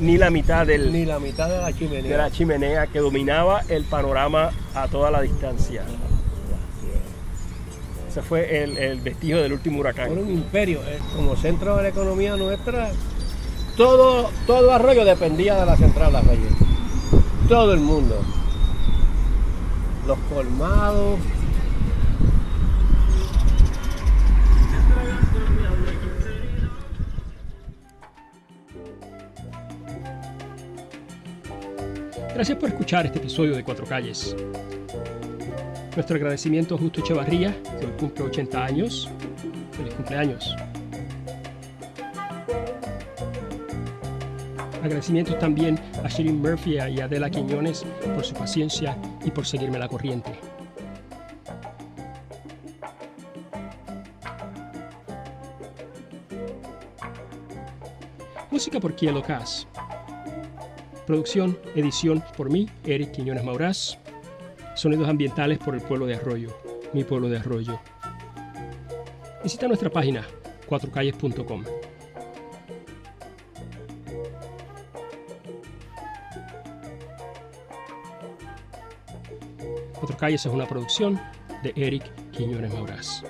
ni, 0.00 0.18
la 0.18 0.30
mitad 0.30 0.66
del 0.66 0.92
ni 0.92 1.04
la 1.04 1.18
mitad 1.18 1.48
de 1.48 1.58
la 1.58 1.72
chimenea. 1.72 2.10
de 2.10 2.16
la 2.16 2.30
chimenea 2.30 2.86
que 2.86 2.98
dominaba 2.98 3.62
el 3.68 3.84
panorama 3.84 4.50
a 4.74 4.88
toda 4.88 5.10
la 5.10 5.20
distancia 5.20 5.84
ese 8.18 8.26
fue 8.26 8.64
el, 8.64 8.76
el 8.76 9.00
vestigio 9.00 9.40
del 9.42 9.52
último 9.52 9.80
huracán. 9.80 10.12
Era 10.12 10.20
un 10.20 10.30
imperio 10.30 10.80
eh, 10.86 10.98
como 11.14 11.36
centro 11.36 11.76
de 11.76 11.84
la 11.84 11.88
economía 11.88 12.36
nuestra 12.36 12.90
todo 13.76 14.30
todo 14.46 14.72
arroyo 14.72 15.04
dependía 15.04 15.54
de 15.54 15.66
la 15.66 15.76
central 15.76 16.12
de 16.12 16.18
Arroyo 16.18 16.48
todo 17.48 17.72
el 17.72 17.80
mundo. 17.80 18.20
Los 20.06 20.18
colmados. 20.32 21.18
Gracias 32.34 32.58
por 32.58 32.68
escuchar 32.68 33.06
este 33.06 33.18
episodio 33.18 33.56
de 33.56 33.64
Cuatro 33.64 33.86
Calles. 33.86 34.36
Nuestro 35.98 36.14
agradecimiento 36.14 36.76
a 36.76 36.78
Justo 36.78 37.00
Echevarría, 37.00 37.60
que 37.80 37.86
hoy 37.86 37.92
cumple 37.98 38.26
80 38.26 38.64
años. 38.64 39.10
Feliz 39.72 39.92
cumpleaños. 39.94 40.54
Agradecimientos 44.80 45.36
también 45.40 45.76
a 46.04 46.08
Shirin 46.08 46.40
Murphy 46.40 46.78
y 46.78 47.00
Adela 47.00 47.28
Quiñones 47.28 47.84
por 48.14 48.24
su 48.24 48.32
paciencia 48.34 48.96
y 49.24 49.32
por 49.32 49.44
seguirme 49.44 49.76
la 49.76 49.88
corriente. 49.88 50.38
Música 58.52 58.78
por 58.78 58.94
Kielo 58.94 59.24
Cas. 59.24 59.66
Producción, 61.08 61.58
edición 61.74 62.22
por 62.36 62.52
mí, 62.52 62.68
Eric 62.84 63.10
Quiñones 63.10 63.42
Maurás. 63.42 63.98
Sonidos 64.78 65.08
ambientales 65.08 65.58
por 65.58 65.74
el 65.74 65.80
pueblo 65.80 66.06
de 66.06 66.14
Arroyo, 66.14 66.56
mi 66.92 67.02
pueblo 67.02 67.28
de 67.28 67.38
Arroyo. 67.38 67.80
Visita 69.42 69.66
nuestra 69.66 69.90
página, 69.90 70.24
cuatrocalles.com. 70.68 71.64
Cuatro 79.94 80.16
Calles 80.16 80.46
es 80.46 80.52
una 80.52 80.68
producción 80.68 81.20
de 81.64 81.72
Eric 81.74 82.04
Quiñones 82.30 82.72
Maurás. 82.72 83.24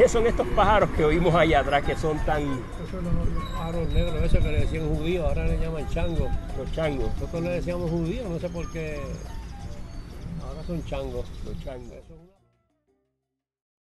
¿Qué 0.00 0.08
son 0.08 0.26
estos 0.26 0.46
pájaros 0.56 0.88
que 0.96 1.04
oímos 1.04 1.34
allá 1.34 1.60
atrás 1.60 1.84
que 1.84 1.94
son 1.94 2.18
tan... 2.20 2.42
Esos 2.90 3.04
son 3.04 3.34
los 3.36 3.44
pájaros 3.52 3.88
negros, 3.90 4.20
esos 4.24 4.44
que 4.44 4.50
le 4.50 4.60
decían 4.62 4.88
judíos, 4.96 5.24
ahora 5.24 5.46
le 5.46 5.60
llaman 5.60 5.88
chango. 5.90 6.28
Los 6.58 6.72
changos. 6.72 7.08
Nosotros 7.20 7.42
le 7.44 7.50
decíamos 7.50 7.88
judíos, 7.88 8.28
no 8.28 8.40
sé 8.40 8.48
por 8.48 8.72
qué. 8.72 9.00
Ahora 10.42 10.64
son 10.66 10.84
changos, 10.86 11.24
los 11.44 11.64
changos. 11.64 11.98